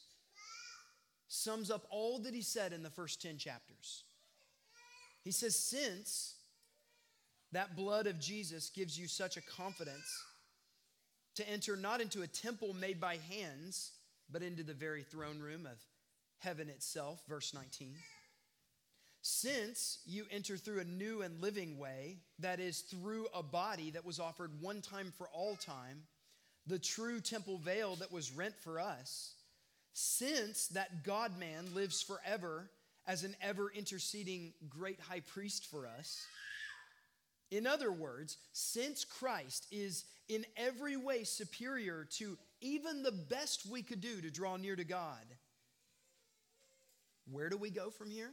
sums 1.29 1.71
up 1.71 1.87
all 1.91 2.19
that 2.21 2.35
he 2.35 2.43
said 2.43 2.73
in 2.73 2.83
the 2.83 2.91
first 2.91 3.21
10 3.21 3.37
chapters. 3.37 4.05
He 5.23 5.33
says, 5.33 5.57
Since 5.57 6.37
that 7.53 7.77
blood 7.77 8.07
of 8.07 8.21
Jesus 8.21 8.71
gives 8.71 8.99
you 8.99 9.09
such 9.09 9.37
a 9.37 9.43
confidence 9.43 10.25
to 11.37 11.49
enter 11.49 11.77
not 11.77 12.01
into 12.01 12.23
a 12.23 12.27
temple 12.27 12.75
made 12.75 13.01
by 13.01 13.19
hands, 13.31 13.93
but 14.31 14.43
into 14.43 14.63
the 14.63 14.75
very 14.75 15.03
throne 15.03 15.39
room 15.39 15.67
of 15.67 15.79
heaven 16.39 16.69
itself, 16.69 17.23
verse 17.29 17.55
19. 17.55 17.95
Since 19.23 19.99
you 20.07 20.25
enter 20.31 20.57
through 20.57 20.81
a 20.81 20.85
new 20.85 21.23
and 21.23 21.41
living 21.41 21.79
way, 21.79 22.19
that 22.39 22.61
is, 22.61 22.81
through 22.81 23.27
a 23.35 23.43
body 23.43 23.91
that 23.91 24.05
was 24.05 24.21
offered 24.21 24.51
one 24.61 24.81
time 24.81 25.13
for 25.17 25.29
all 25.33 25.57
time, 25.57 26.03
the 26.67 26.79
true 26.79 27.21
temple 27.21 27.59
veil 27.59 27.97
that 27.97 28.13
was 28.13 28.33
rent 28.33 28.55
for 28.63 28.81
us, 28.81 29.35
since 29.93 30.69
that 30.69 31.05
God 31.05 31.39
man 31.39 31.75
lives 31.75 32.03
forever 32.03 32.71
as 33.07 33.25
an 33.25 33.37
ever 33.41 33.71
interceding 33.75 34.53
great 34.69 35.01
high 35.01 35.21
priest 35.21 35.67
for 35.67 35.87
us, 35.87 36.25
in 37.51 37.67
other 37.67 37.93
words, 37.93 38.39
since 38.53 39.05
Christ 39.05 39.67
is 39.71 40.05
in 40.29 40.45
every 40.57 40.97
way 40.97 41.25
superior 41.25 42.07
to 42.19 42.37
even 42.61 43.03
the 43.03 43.13
best 43.13 43.67
we 43.71 43.83
could 43.83 44.01
do 44.01 44.21
to 44.21 44.31
draw 44.31 44.57
near 44.57 44.77
to 44.77 44.85
God, 44.85 45.25
where 47.31 47.49
do 47.49 47.57
we 47.57 47.71
go 47.71 47.91
from 47.91 48.11
here? 48.11 48.33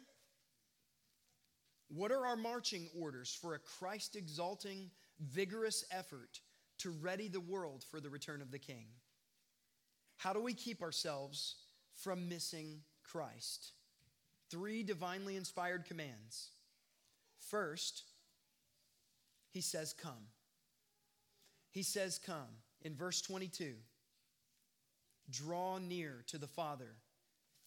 What 1.90 2.12
are 2.12 2.26
our 2.26 2.36
marching 2.36 2.90
orders 3.00 3.38
for 3.40 3.54
a 3.54 3.60
Christ 3.60 4.16
exalting, 4.16 4.90
vigorous 5.20 5.86
effort 5.92 6.40
to 6.80 6.90
ready 6.90 7.28
the 7.28 7.40
world 7.40 7.84
for 7.90 8.00
the 8.00 8.10
return 8.10 8.42
of 8.42 8.52
the 8.52 8.60
King? 8.60 8.88
How 10.18 10.34
do 10.34 10.42
we 10.42 10.54
keep 10.54 10.82
ourselves 10.82 11.56
from 11.96 12.30
missing 12.30 12.82
Christ? 13.04 13.74
Three 14.50 14.84
divinely 14.84 15.36
inspired 15.36 15.86
commands. 15.86 16.50
First, 17.50 18.04
he 19.52 19.62
says, 19.62 19.94
Come. 19.94 20.28
He 21.74 21.84
says, 21.84 22.20
Come. 22.24 22.62
In 22.84 22.96
verse 22.96 23.22
22, 23.22 23.74
draw 25.30 25.78
near 25.78 26.24
to 26.28 26.38
the 26.38 26.48
Father 26.48 26.98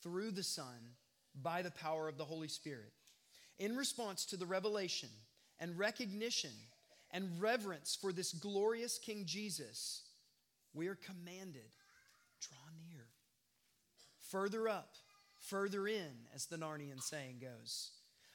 through 0.02 0.30
the 0.30 0.42
Son 0.42 0.94
by 1.42 1.62
the 1.62 1.70
power 1.70 2.06
of 2.06 2.18
the 2.18 2.24
Holy 2.24 2.48
Spirit. 2.48 2.92
In 3.58 3.76
response 3.76 4.26
to 4.26 4.36
the 4.36 4.44
revelation 4.44 5.08
and 5.58 5.78
recognition 5.78 6.50
and 7.10 7.40
reverence 7.40 7.96
for 7.98 8.12
this 8.12 8.32
glorious 8.34 8.98
King 8.98 9.24
Jesus, 9.24 10.02
we 10.74 10.86
are 10.88 10.96
commanded 10.96 11.72
draw 12.40 12.58
near. 12.78 13.06
Further 14.30 14.68
up, 14.68 14.94
further 15.38 15.88
in, 15.88 16.12
as 16.34 16.46
the 16.46 16.56
Narnian 16.56 17.02
saying 17.02 17.36
goes. 17.40 17.90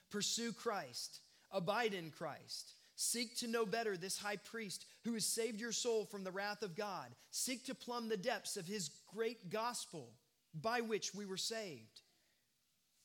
Pursue 0.09 0.51
Christ, 0.51 1.19
abide 1.51 1.93
in 1.93 2.09
Christ, 2.09 2.73
Seek 3.03 3.35
to 3.37 3.47
know 3.47 3.65
better 3.65 3.97
this 3.97 4.19
high 4.19 4.35
priest 4.35 4.85
who 5.05 5.13
has 5.13 5.25
saved 5.25 5.59
your 5.59 5.71
soul 5.71 6.05
from 6.05 6.23
the 6.23 6.31
wrath 6.31 6.61
of 6.61 6.75
God. 6.75 7.07
Seek 7.31 7.65
to 7.65 7.73
plumb 7.73 8.09
the 8.09 8.15
depths 8.15 8.57
of 8.57 8.67
his 8.67 8.91
great 9.11 9.49
gospel 9.49 10.11
by 10.53 10.81
which 10.81 11.15
we 11.15 11.25
were 11.25 11.35
saved. 11.35 12.01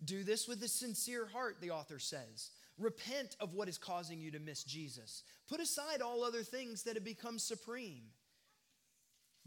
Do 0.05 0.23
this 0.23 0.47
with 0.47 0.63
a 0.63 0.69
sincere 0.69 1.25
heart, 1.25 1.63
the 1.63 1.71
author 1.71 1.99
says. 1.99 2.51
Repent 2.77 3.37
of 3.41 3.55
what 3.55 3.71
is 3.71 3.79
causing 3.79 4.21
you 4.21 4.31
to 4.33 4.39
miss 4.39 4.65
Jesus. 4.65 5.23
Put 5.49 5.61
aside 5.61 6.03
all 6.03 6.23
other 6.23 6.43
things 6.43 6.83
that 6.83 6.97
have 6.97 7.05
become 7.05 7.39
supreme. 7.39 8.05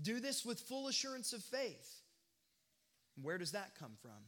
Do 0.01 0.19
this 0.19 0.43
with 0.43 0.61
full 0.61 0.87
assurance 0.87 1.31
of 1.31 1.43
faith. 1.43 2.01
Where 3.21 3.37
does 3.37 3.51
that 3.51 3.75
come 3.79 3.93
from? 4.01 4.23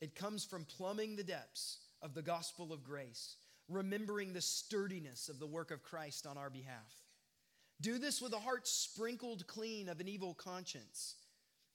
It 0.00 0.16
comes 0.16 0.44
from 0.44 0.64
plumbing 0.64 1.14
the 1.14 1.22
depths 1.22 1.78
of 2.02 2.14
the 2.14 2.22
gospel 2.22 2.72
of 2.72 2.82
grace 2.82 3.36
remembering 3.68 4.32
the 4.32 4.40
sturdiness 4.40 5.28
of 5.28 5.38
the 5.38 5.46
work 5.46 5.70
of 5.70 5.82
Christ 5.82 6.26
on 6.26 6.36
our 6.36 6.50
behalf. 6.50 6.92
Do 7.80 7.98
this 7.98 8.20
with 8.20 8.32
a 8.32 8.38
heart 8.38 8.68
sprinkled 8.68 9.46
clean 9.46 9.88
of 9.88 10.00
an 10.00 10.08
evil 10.08 10.34
conscience. 10.34 11.16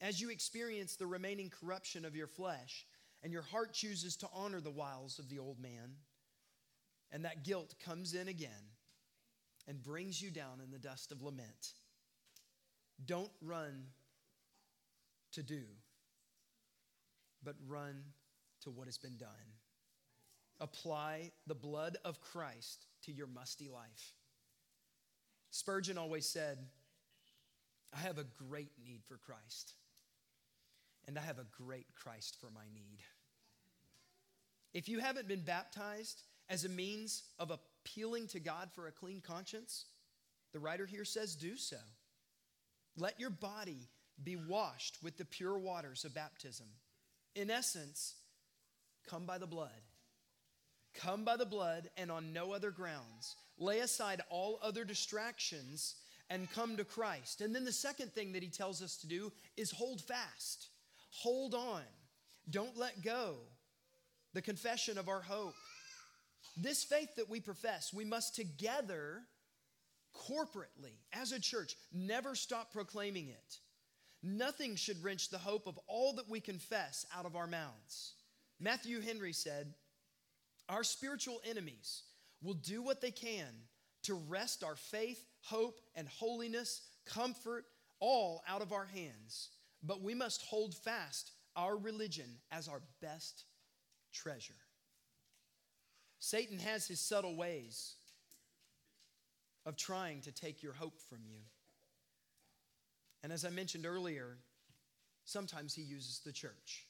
As 0.02 0.22
you 0.22 0.30
experience 0.30 0.96
the 0.96 1.08
remaining 1.08 1.50
corruption 1.50 2.06
of 2.06 2.16
your 2.16 2.28
flesh, 2.28 2.86
and 3.22 3.34
your 3.34 3.42
heart 3.42 3.74
chooses 3.74 4.16
to 4.18 4.30
honor 4.34 4.62
the 4.62 4.70
wiles 4.70 5.20
of 5.20 5.30
the 5.30 5.40
old 5.40 5.60
man, 5.60 5.96
and 7.12 7.26
that 7.26 7.44
guilt 7.44 7.76
comes 7.84 8.14
in 8.14 8.28
again 8.28 8.50
and 9.68 9.84
brings 9.84 10.22
you 10.22 10.32
down 10.32 10.62
in 10.64 10.72
the 10.72 10.80
dust 10.80 11.12
of 11.12 11.22
lament. 11.22 11.74
Don't 13.06 13.32
run 13.42 13.88
to 15.34 15.44
do, 15.44 15.62
but 17.44 17.56
run 17.68 18.04
to 18.62 18.70
what 18.70 18.88
has 18.88 18.98
been 18.98 19.18
done 19.18 19.59
apply 20.60 21.32
the 21.48 21.56
blood 21.56 21.98
of 22.04 22.22
Christ 22.22 22.86
to 23.04 23.12
your 23.12 23.28
musty 23.28 23.70
life. 23.70 24.14
Spurgeon 25.52 25.98
always 25.98 26.26
said, 26.26 26.58
I 27.94 28.00
have 28.00 28.18
a 28.18 28.26
great 28.48 28.72
need 28.84 29.02
for 29.08 29.18
Christ, 29.18 29.74
and 31.08 31.18
I 31.18 31.22
have 31.22 31.40
a 31.40 31.64
great 31.64 31.88
Christ 31.96 32.38
for 32.40 32.52
my 32.52 32.66
need. 32.74 33.00
If 34.74 34.88
you 34.88 35.00
haven't 35.00 35.28
been 35.28 35.42
baptized 35.42 36.22
as 36.50 36.66
a 36.66 36.70
means 36.70 37.24
of 37.40 37.52
appealing 37.52 38.28
to 38.28 38.40
God 38.40 38.70
for 38.76 38.88
a 38.88 38.92
clean 38.92 39.22
conscience, 39.22 39.86
the 40.54 40.60
writer 40.60 40.86
here 40.86 41.06
says, 41.06 41.36
do 41.36 41.58
so. 41.58 41.78
Let 42.98 43.20
your 43.20 43.30
body 43.30 43.88
be 44.24 44.36
washed 44.36 44.98
with 45.02 45.18
the 45.18 45.26
pure 45.26 45.58
waters 45.58 46.06
of 46.06 46.14
baptism. 46.14 46.68
In 47.36 47.50
essence, 47.50 48.16
come 49.08 49.26
by 49.26 49.38
the 49.38 49.48
blood 49.48 49.70
Come 50.96 51.24
by 51.24 51.38
the 51.38 51.46
blood 51.46 51.90
and 51.98 52.12
on 52.12 52.34
no 52.34 52.52
other 52.52 52.72
grounds. 52.72 53.36
Lay 53.58 53.80
aside 53.80 54.22
all 54.30 54.60
other 54.62 54.84
distractions 54.84 55.96
and 56.30 56.52
come 56.52 56.78
to 56.78 56.84
Christ. 56.84 57.42
And 57.42 57.56
then 57.56 57.66
the 57.66 57.72
second 57.72 58.14
thing 58.14 58.34
that 58.34 58.44
he 58.44 58.50
tells 58.50 58.82
us 58.82 58.98
to 58.98 59.08
do 59.08 59.32
is 59.58 59.72
hold 59.72 60.02
fast. 60.02 60.68
Hold 61.12 61.54
on. 61.54 61.82
Don't 62.50 62.78
let 62.78 63.02
go. 63.04 63.36
The 64.34 64.42
confession 64.42 64.98
of 64.98 65.10
our 65.10 65.22
hope. 65.22 65.56
This 66.56 66.84
faith 66.84 67.16
that 67.16 67.30
we 67.30 67.40
profess, 67.40 67.94
we 67.94 68.06
must 68.06 68.36
together, 68.36 69.22
corporately, 70.16 70.98
as 71.14 71.32
a 71.32 71.40
church, 71.40 71.76
never 71.94 72.36
stop 72.36 72.74
proclaiming 72.74 73.30
it. 73.30 73.58
Nothing 74.22 74.76
should 74.76 75.04
wrench 75.04 75.30
the 75.30 75.38
hope 75.38 75.68
of 75.68 75.80
all 75.88 76.14
that 76.14 76.30
we 76.30 76.42
confess 76.42 77.06
out 77.16 77.26
of 77.26 77.36
our 77.36 77.48
mouths. 77.48 78.14
Matthew 78.60 79.00
Henry 79.00 79.32
said, 79.32 79.74
our 80.70 80.84
spiritual 80.84 81.42
enemies 81.44 82.04
will 82.42 82.54
do 82.54 82.82
what 82.82 83.02
they 83.02 83.12
can 83.12 83.48
to 84.04 84.14
wrest 84.14 84.64
our 84.64 84.76
faith, 84.76 85.26
hope, 85.42 85.80
and 85.96 86.08
holiness, 86.08 86.82
comfort, 87.06 87.66
all 88.00 88.44
out 88.48 88.62
of 88.62 88.72
our 88.72 88.86
hands. 88.86 89.50
But 89.84 90.02
we 90.02 90.14
must 90.14 90.44
hold 90.44 90.76
fast 90.76 91.32
our 91.56 91.76
religion 91.76 92.38
as 92.52 92.68
our 92.68 92.82
best 93.02 93.44
treasure. 94.14 94.54
Satan 96.20 96.60
has 96.60 96.88
his 96.88 97.00
subtle 97.00 97.36
ways 97.36 97.96
of 99.66 99.76
trying 99.76 100.22
to 100.22 100.32
take 100.32 100.64
your 100.64 100.74
hope 100.74 101.00
from 101.10 101.20
you. 101.26 101.40
And 103.24 103.34
as 103.34 103.44
I 103.44 103.50
mentioned 103.50 103.86
earlier, 103.86 104.38
sometimes 105.26 105.74
he 105.74 105.82
uses 105.82 106.20
the 106.20 106.32
church. 106.32 106.86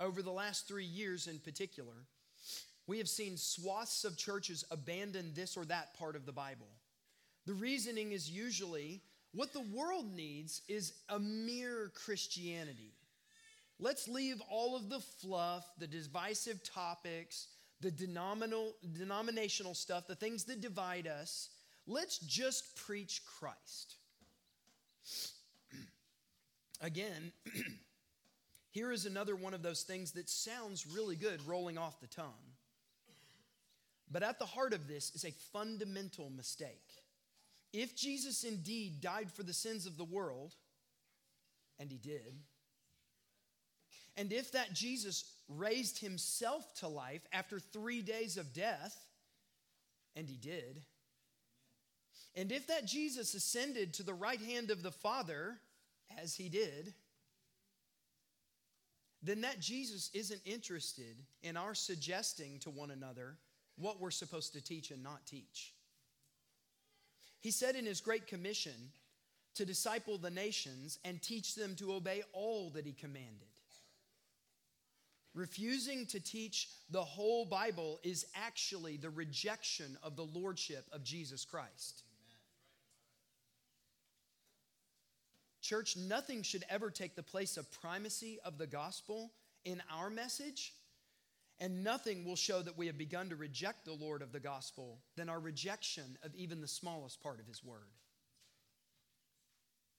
Over 0.00 0.22
the 0.22 0.30
last 0.30 0.68
three 0.68 0.84
years 0.84 1.26
in 1.26 1.38
particular, 1.38 2.06
we 2.86 2.98
have 2.98 3.08
seen 3.08 3.36
swaths 3.36 4.04
of 4.04 4.16
churches 4.16 4.64
abandon 4.70 5.32
this 5.34 5.56
or 5.56 5.64
that 5.66 5.96
part 5.98 6.16
of 6.16 6.26
the 6.26 6.32
Bible. 6.32 6.68
The 7.46 7.54
reasoning 7.54 8.12
is 8.12 8.30
usually 8.30 9.02
what 9.32 9.52
the 9.52 9.60
world 9.60 10.12
needs 10.14 10.62
is 10.68 10.92
a 11.08 11.18
mere 11.18 11.90
Christianity. 11.94 12.92
Let's 13.78 14.06
leave 14.06 14.40
all 14.48 14.76
of 14.76 14.88
the 14.88 15.00
fluff, 15.00 15.66
the 15.78 15.86
divisive 15.86 16.62
topics, 16.62 17.48
the 17.80 17.90
denominational 17.90 19.74
stuff, 19.74 20.06
the 20.06 20.14
things 20.14 20.44
that 20.44 20.60
divide 20.60 21.06
us. 21.06 21.48
Let's 21.86 22.18
just 22.18 22.76
preach 22.76 23.22
Christ. 23.24 23.96
Again, 26.80 27.32
here 28.70 28.92
is 28.92 29.06
another 29.06 29.34
one 29.34 29.54
of 29.54 29.62
those 29.62 29.82
things 29.82 30.12
that 30.12 30.30
sounds 30.30 30.86
really 30.86 31.16
good 31.16 31.44
rolling 31.46 31.76
off 31.76 32.00
the 32.00 32.06
tongue. 32.06 32.51
But 34.12 34.22
at 34.22 34.38
the 34.38 34.44
heart 34.46 34.74
of 34.74 34.86
this 34.86 35.10
is 35.14 35.24
a 35.24 35.32
fundamental 35.52 36.28
mistake. 36.28 36.90
If 37.72 37.96
Jesus 37.96 38.44
indeed 38.44 39.00
died 39.00 39.32
for 39.32 39.42
the 39.42 39.54
sins 39.54 39.86
of 39.86 39.96
the 39.96 40.04
world, 40.04 40.54
and 41.78 41.90
he 41.90 41.96
did, 41.96 42.34
and 44.14 44.30
if 44.30 44.52
that 44.52 44.74
Jesus 44.74 45.24
raised 45.48 45.98
himself 45.98 46.74
to 46.80 46.88
life 46.88 47.22
after 47.32 47.58
three 47.58 48.02
days 48.02 48.36
of 48.36 48.52
death, 48.52 48.94
and 50.14 50.28
he 50.28 50.36
did, 50.36 50.82
and 52.34 52.52
if 52.52 52.66
that 52.66 52.84
Jesus 52.84 53.32
ascended 53.32 53.94
to 53.94 54.02
the 54.02 54.12
right 54.12 54.40
hand 54.40 54.70
of 54.70 54.82
the 54.82 54.90
Father, 54.90 55.56
as 56.22 56.34
he 56.34 56.50
did, 56.50 56.92
then 59.22 59.40
that 59.42 59.60
Jesus 59.60 60.10
isn't 60.12 60.40
interested 60.44 61.16
in 61.42 61.56
our 61.56 61.74
suggesting 61.74 62.58
to 62.60 62.70
one 62.70 62.90
another 62.90 63.38
what 63.76 64.00
we're 64.00 64.10
supposed 64.10 64.52
to 64.54 64.60
teach 64.60 64.90
and 64.90 65.02
not 65.02 65.26
teach. 65.26 65.74
He 67.40 67.50
said 67.50 67.74
in 67.74 67.86
his 67.86 68.00
Great 68.00 68.26
Commission 68.26 68.92
to 69.54 69.64
disciple 69.64 70.18
the 70.18 70.30
nations 70.30 70.98
and 71.04 71.20
teach 71.20 71.54
them 71.54 71.74
to 71.76 71.92
obey 71.92 72.22
all 72.32 72.70
that 72.70 72.86
he 72.86 72.92
commanded. 72.92 73.48
Refusing 75.34 76.06
to 76.06 76.20
teach 76.20 76.68
the 76.90 77.02
whole 77.02 77.46
Bible 77.46 77.98
is 78.02 78.26
actually 78.34 78.98
the 78.98 79.10
rejection 79.10 79.96
of 80.02 80.14
the 80.14 80.24
lordship 80.24 80.84
of 80.92 81.02
Jesus 81.02 81.44
Christ. 81.44 82.02
Church, 85.62 85.96
nothing 85.96 86.42
should 86.42 86.64
ever 86.68 86.90
take 86.90 87.14
the 87.14 87.22
place 87.22 87.56
of 87.56 87.70
primacy 87.70 88.38
of 88.44 88.58
the 88.58 88.66
gospel 88.66 89.32
in 89.64 89.82
our 89.90 90.10
message 90.10 90.74
and 91.62 91.84
nothing 91.84 92.24
will 92.24 92.34
show 92.34 92.60
that 92.60 92.76
we 92.76 92.88
have 92.88 92.98
begun 92.98 93.28
to 93.28 93.36
reject 93.36 93.84
the 93.84 93.92
Lord 93.92 94.20
of 94.20 94.32
the 94.32 94.40
gospel 94.40 94.98
than 95.14 95.28
our 95.28 95.38
rejection 95.38 96.18
of 96.24 96.34
even 96.34 96.60
the 96.60 96.66
smallest 96.66 97.22
part 97.22 97.38
of 97.38 97.46
his 97.46 97.62
word. 97.62 97.86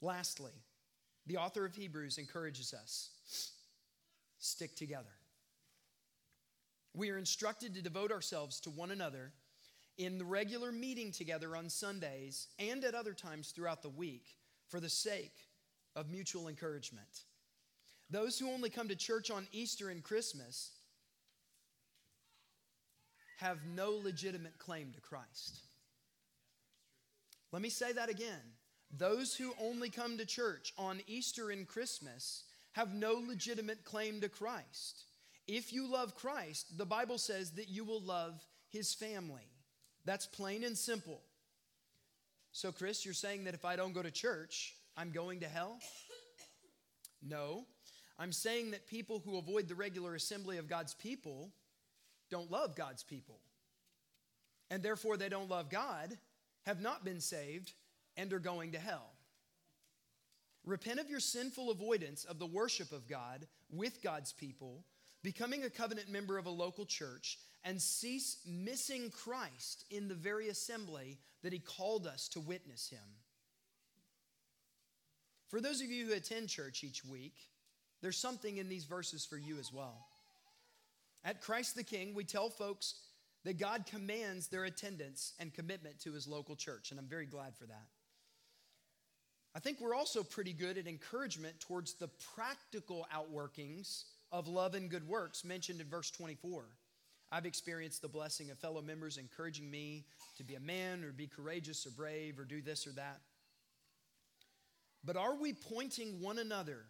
Lastly, 0.02 0.52
the 1.26 1.38
author 1.38 1.66
of 1.66 1.74
Hebrews 1.74 2.18
encourages 2.18 2.74
us 2.74 3.12
stick 4.40 4.76
together. 4.76 5.16
We 6.94 7.12
are 7.12 7.18
instructed 7.18 7.74
to 7.76 7.82
devote 7.82 8.12
ourselves 8.12 8.60
to 8.62 8.70
one 8.70 8.92
another 8.92 9.32
in 9.98 10.18
the 10.18 10.26
regular 10.26 10.70
meeting 10.74 11.14
together 11.14 11.56
on 11.56 11.70
Sundays 11.70 12.50
and 12.60 12.84
at 12.84 12.94
other 12.94 13.14
times 13.14 13.52
throughout 13.52 13.82
the 13.82 13.88
week 13.88 14.26
for 14.68 14.82
the 14.82 14.90
sake 14.90 15.48
of 15.96 16.10
mutual 16.12 16.50
encouragement. 16.50 17.22
Those 18.10 18.38
who 18.38 18.52
only 18.52 18.70
come 18.70 18.90
to 18.90 18.98
church 18.98 19.32
on 19.32 19.48
Easter 19.54 19.90
and 19.90 20.04
Christmas 20.04 20.72
have 23.38 23.60
no 23.66 23.92
legitimate 23.92 24.58
claim 24.58 24.92
to 24.94 25.02
Christ. 25.02 25.60
Let 27.52 27.62
me 27.62 27.70
say 27.70 27.94
that 27.94 28.10
again. 28.10 28.42
Those 28.96 29.36
who 29.36 29.54
only 29.62 29.90
come 29.90 30.18
to 30.18 30.26
church 30.26 30.74
on 30.78 31.02
Easter 31.08 31.50
and 31.50 31.68
Christmas 31.68 32.44
have 32.74 32.94
no 32.94 33.14
legitimate 33.14 33.84
claim 33.84 34.22
to 34.22 34.30
Christ. 34.30 35.06
If 35.48 35.74
you 35.74 35.88
love 35.88 36.16
Christ, 36.16 36.78
the 36.78 36.86
Bible 36.86 37.18
says 37.18 37.52
that 37.52 37.70
you 37.70 37.84
will 37.84 38.02
love 38.02 38.42
his 38.70 38.94
family. 38.94 39.48
That's 40.06 40.26
plain 40.26 40.64
and 40.64 40.78
simple. 40.78 41.22
So, 42.52 42.72
Chris, 42.72 43.04
you're 43.04 43.14
saying 43.14 43.46
that 43.46 43.54
if 43.54 43.66
I 43.66 43.76
don't 43.76 43.94
go 43.94 44.04
to 44.04 44.12
church, 44.12 44.76
I'm 44.96 45.12
going 45.12 45.40
to 45.42 45.48
hell? 45.48 45.80
No. 47.22 47.66
I'm 48.20 48.32
saying 48.32 48.72
that 48.72 48.88
people 48.88 49.22
who 49.26 49.38
avoid 49.38 49.68
the 49.68 49.76
regular 49.76 50.14
assembly 50.16 50.58
of 50.58 50.68
God's 50.68 50.94
people 50.94 51.52
don't 52.34 52.52
love 52.52 52.76
God's 52.76 53.04
people. 53.04 53.40
And 54.72 54.82
therefore, 54.82 55.18
they 55.18 55.30
don't 55.30 55.52
love 55.52 55.70
God, 55.70 56.18
have 56.66 56.82
not 56.82 57.06
been 57.06 57.22
saved, 57.22 57.74
and 58.18 58.34
are 58.34 58.40
going 58.40 58.72
to 58.72 58.80
hell. 58.80 59.12
Repent 60.66 61.00
of 61.00 61.12
your 61.12 61.20
sinful 61.20 61.70
avoidance 61.70 62.24
of 62.24 62.40
the 62.40 62.48
worship 62.48 62.92
of 62.92 63.08
God 63.08 63.46
with 63.72 64.02
God's 64.02 64.34
people, 64.34 64.84
becoming 65.22 65.64
a 65.64 65.70
covenant 65.70 66.10
member 66.10 66.40
of 66.40 66.48
a 66.48 66.50
local 66.50 66.86
church, 66.86 67.38
and 67.64 67.80
cease 67.80 68.38
missing 68.48 69.12
Christ 69.12 69.86
in 69.92 70.08
the 70.08 70.16
very 70.16 70.50
assembly 70.50 71.20
that 71.44 71.54
He 71.54 71.60
called 71.60 72.08
us 72.08 72.28
to 72.30 72.40
witness 72.40 72.90
Him. 72.90 73.00
For 75.50 75.62
those 75.62 75.82
of 75.82 75.92
you 75.92 76.08
who 76.08 76.14
attend 76.14 76.50
church 76.50 76.84
each 76.84 77.06
week, 77.06 77.36
there's 78.02 78.18
something 78.18 78.58
in 78.58 78.70
these 78.70 78.86
verses 78.86 79.24
for 79.24 79.38
you 79.38 79.60
as 79.60 79.72
well. 79.72 80.08
At 81.24 81.42
Christ 81.42 81.76
the 81.76 81.84
King, 81.84 82.14
we 82.14 82.24
tell 82.24 82.50
folks 82.50 82.96
that 83.46 83.60
God 83.60 83.86
commands 83.86 84.48
their 84.48 84.66
attendance 84.66 85.34
and 85.40 85.54
commitment 85.54 86.00
to 86.02 86.14
his 86.14 86.28
local 86.28 86.56
church, 86.56 86.92
and 86.92 87.00
I'm 87.00 87.08
very 87.08 87.26
glad 87.26 87.56
for 87.56 87.66
that. 87.66 87.88
I 89.56 89.60
think 89.60 89.80
we're 89.80 89.96
also 89.96 90.24
pretty 90.24 90.54
good 90.54 90.78
at 90.78 90.88
encouragement 90.88 91.60
towards 91.60 91.94
the 91.94 92.10
practical 92.36 93.08
outworkings 93.14 94.06
of 94.32 94.48
love 94.48 94.74
and 94.74 94.90
good 94.90 95.08
works 95.08 95.46
mentioned 95.46 95.80
in 95.80 95.88
verse 95.88 96.10
24. 96.10 96.66
I've 97.32 97.46
experienced 97.46 98.02
the 98.02 98.08
blessing 98.08 98.50
of 98.50 98.58
fellow 98.58 98.82
members 98.82 99.18
encouraging 99.18 99.70
me 99.70 100.06
to 100.38 100.44
be 100.44 100.56
a 100.56 100.60
man 100.60 101.04
or 101.04 101.12
be 101.12 101.28
courageous 101.28 101.86
or 101.86 101.92
brave 101.92 102.40
or 102.40 102.46
do 102.46 102.62
this 102.62 102.88
or 102.88 102.92
that. 102.92 103.22
But 105.04 105.18
are 105.18 105.36
we 105.36 105.54
pointing 105.54 106.22
one 106.22 106.40
another 106.40 106.86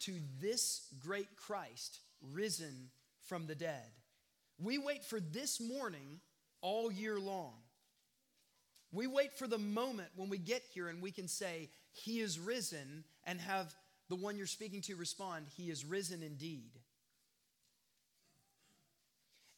to 0.00 0.14
this 0.40 0.88
great 0.98 1.36
Christ 1.36 2.00
risen 2.20 2.90
from 3.28 3.46
the 3.46 3.54
dead. 3.54 3.90
We 4.58 4.78
wait 4.78 5.04
for 5.04 5.20
this 5.20 5.60
morning 5.60 6.20
all 6.60 6.90
year 6.90 7.20
long. 7.20 7.54
We 8.90 9.06
wait 9.06 9.34
for 9.34 9.46
the 9.46 9.58
moment 9.58 10.08
when 10.16 10.30
we 10.30 10.38
get 10.38 10.62
here 10.72 10.88
and 10.88 11.02
we 11.02 11.12
can 11.12 11.28
say, 11.28 11.68
He 11.92 12.20
is 12.20 12.38
risen, 12.38 13.04
and 13.24 13.40
have 13.40 13.74
the 14.08 14.16
one 14.16 14.38
you're 14.38 14.46
speaking 14.46 14.80
to 14.82 14.96
respond, 14.96 15.46
He 15.56 15.70
is 15.70 15.84
risen 15.84 16.22
indeed. 16.22 16.70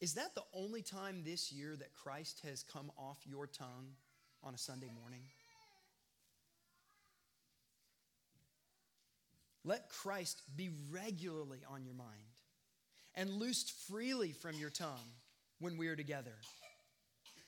Is 0.01 0.15
that 0.15 0.35
the 0.35 0.43
only 0.55 0.83
time 0.83 1.23
this 1.25 1.53
year 1.53 1.77
that 1.77 1.95
Christ 1.95 2.41
has 2.45 2.63
come 2.63 2.91
off 2.99 3.19
your 3.25 3.47
tongue 3.47 3.93
on 4.43 4.55
a 4.55 4.59
Sunday 4.59 4.91
morning? 4.99 5.23
Let 9.63 9.91
Christ 9.91 10.43
be 10.57 10.71
regularly 10.91 11.61
on 11.71 11.85
your 11.85 11.95
mind 11.95 12.30
and 13.15 13.31
loosed 13.31 13.73
freely 13.89 14.33
from 14.33 14.57
your 14.57 14.71
tongue 14.71 15.13
when 15.59 15.77
we 15.77 15.89
are 15.89 15.97
together. 15.97 16.35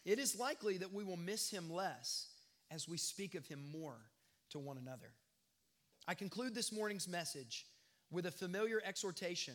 It 0.05 0.19
is 0.19 0.39
likely 0.39 0.79
that 0.79 0.93
we 0.93 1.05
will 1.05 1.17
miss 1.17 1.51
him 1.51 1.71
less 1.71 2.29
as 2.71 2.89
we 2.89 2.97
speak 2.97 3.35
of 3.35 3.47
him 3.47 3.71
more 3.71 3.99
to 4.51 4.59
one 4.59 4.79
another. 4.79 5.13
I 6.09 6.15
conclude 6.15 6.55
this 6.55 6.73
morning's 6.73 7.07
message 7.07 7.67
with 8.11 8.27
a 8.27 8.31
familiar 8.31 8.83
exhortation 8.85 9.55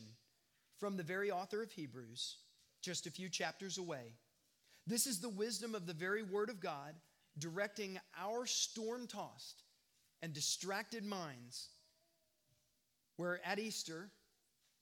from 0.79 0.95
the 0.95 1.03
very 1.03 1.29
author 1.31 1.61
of 1.61 1.71
Hebrews, 1.71 2.37
just 2.81 3.05
a 3.05 3.11
few 3.11 3.29
chapters 3.29 3.77
away. 3.77 4.13
This 4.85 5.07
is 5.07 5.19
the 5.19 5.29
wisdom 5.29 5.75
of 5.75 5.85
the 5.85 5.93
very 5.93 6.23
Word 6.23 6.49
of 6.49 6.61
God 6.61 6.93
directing 7.37 7.99
our 8.17 8.45
storm 8.45 9.07
tossed 9.07 9.63
and 10.21 10.33
distracted 10.33 11.03
minds, 11.03 11.69
where 13.17 13.39
at 13.45 13.59
Easter, 13.59 14.09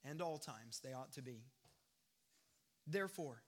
and 0.09 0.21
all 0.21 0.37
times 0.37 0.79
they 0.83 0.93
ought 0.93 1.11
to 1.13 1.21
be. 1.21 1.43
Therefore, 2.87 3.41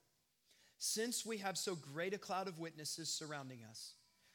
since 0.79 1.25
we 1.25 1.37
have 1.37 1.57
so 1.57 1.75
great 1.75 2.13
a 2.13 2.17
cloud 2.17 2.47
of 2.47 2.59
witnesses 2.59 3.09
surrounding 3.09 3.59
us, 3.69 3.93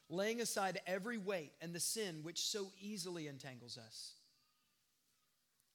laying 0.09 0.41
aside 0.41 0.81
every 0.87 1.19
weight 1.19 1.53
and 1.61 1.73
the 1.73 1.81
sin 1.81 2.21
which 2.23 2.41
so 2.41 2.67
easily 2.81 3.29
entangles 3.29 3.79
us, 3.79 4.13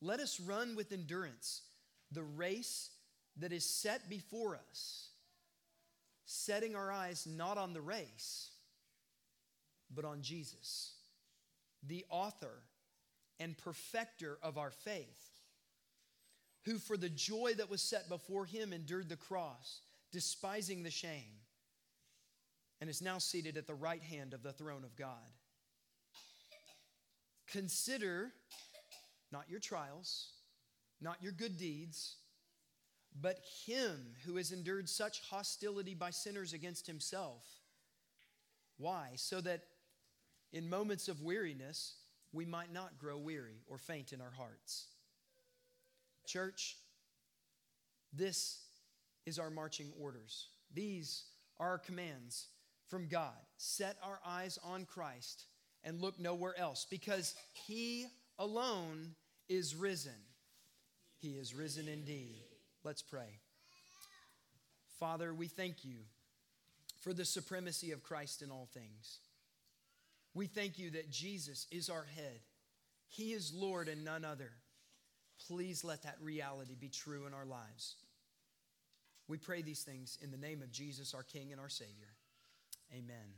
let 0.02 0.20
us 0.20 0.40
run 0.40 0.76
with 0.76 0.92
endurance 0.92 1.64
the 2.12 2.24
race 2.24 2.92
that 3.38 3.52
is 3.52 3.66
set 3.66 4.10
before 4.10 4.60
us, 4.70 5.10
setting 6.26 6.76
our 6.76 6.92
eyes 6.92 7.28
not 7.28 7.58
on 7.58 7.74
the 7.74 7.82
race, 7.82 8.52
but 9.94 10.06
on 10.06 10.22
Jesus, 10.22 10.94
the 11.86 12.06
author 12.10 12.64
and 13.40 13.58
perfecter 13.58 14.38
of 14.42 14.58
our 14.58 14.72
faith 14.72 15.37
who 16.66 16.78
for 16.78 16.98
the 16.98 17.10
joy 17.10 17.54
that 17.58 17.70
was 17.70 17.82
set 17.82 18.10
before 18.10 18.46
him 18.46 18.74
endured 18.74 19.10
the 19.10 19.16
cross, 19.16 19.82
despising 20.12 20.84
the 20.84 20.92
shame, 20.92 21.42
and 22.82 22.90
is 22.90 23.02
now 23.02 23.18
seated 23.18 23.58
at 23.58 23.68
the 23.68 23.74
right 23.74 24.04
hand 24.04 24.34
of 24.34 24.44
the 24.44 24.54
throne 24.54 24.84
of 24.84 24.96
God. 24.96 25.32
Consider 27.48 28.32
not 29.32 29.50
your 29.50 29.60
trials, 29.60 30.32
not 31.02 31.22
your 31.22 31.32
good 31.32 31.58
deeds, 31.58 32.18
but 33.20 33.40
him 33.66 34.14
who 34.26 34.36
has 34.36 34.52
endured 34.52 34.90
such 34.90 35.22
hostility 35.30 35.94
by 35.94 36.12
sinners 36.12 36.54
against 36.54 36.86
himself. 36.86 37.44
Why? 38.78 39.12
So 39.16 39.42
that 39.42 39.64
in 40.54 40.70
moments 40.70 41.08
of 41.08 41.22
weariness, 41.22 41.96
we 42.32 42.46
might 42.46 42.72
not 42.72 43.00
grow 43.00 43.18
weary 43.18 43.62
or 43.68 43.78
faint 43.78 44.14
in 44.14 44.22
our 44.22 44.32
hearts. 44.32 44.88
Church, 46.28 46.78
this 48.14 48.60
is 49.26 49.40
our 49.40 49.50
marching 49.50 49.88
orders. 50.00 50.48
These 50.74 51.24
are 51.58 51.70
our 51.70 51.78
commands 51.78 52.48
from 52.88 53.08
God. 53.08 53.34
Set 53.58 53.98
our 54.04 54.20
eyes 54.26 54.60
on 54.64 54.86
Christ 54.86 55.46
and 55.84 56.02
look 56.02 56.20
nowhere 56.20 56.58
else 56.60 56.86
because 56.90 57.34
He 57.54 58.06
alone 58.38 59.16
is 59.50 59.74
risen. 59.74 60.12
He 61.18 61.30
is 61.30 61.56
risen 61.56 61.88
indeed. 61.88 62.44
Let's 62.84 63.02
pray. 63.02 63.40
Father, 65.00 65.34
we 65.34 65.48
thank 65.48 65.86
you 65.86 65.98
for 67.02 67.14
the 67.14 67.26
supremacy 67.26 67.92
of 67.92 68.04
Christ 68.04 68.42
in 68.42 68.52
all 68.52 68.68
things. 68.74 69.20
We 70.34 70.48
thank 70.48 70.78
you 70.78 70.92
that 70.92 71.10
Jesus 71.10 71.68
is 71.72 71.90
our 71.90 72.06
head, 72.16 72.42
He 73.08 73.32
is 73.32 73.54
Lord 73.54 73.88
and 73.88 74.04
none 74.04 74.26
other. 74.26 74.52
Please 75.46 75.84
let 75.84 76.04
that 76.04 76.18
reality 76.22 76.76
be 76.80 76.90
true 76.90 77.28
in 77.28 77.34
our 77.34 77.46
lives. 77.46 77.96
We 79.28 79.38
pray 79.38 79.62
these 79.62 79.84
things 79.84 80.18
in 80.22 80.32
the 80.32 80.38
name 80.38 80.62
of 80.62 80.72
Jesus, 80.72 81.14
our 81.14 81.24
King 81.24 81.52
and 81.52 81.62
our 81.62 81.70
Savior. 81.70 82.14
Amen. 82.94 83.34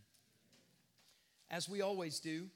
As 1.49 1.67
we 1.67 1.81
always 1.81 2.19
do, 2.19 2.47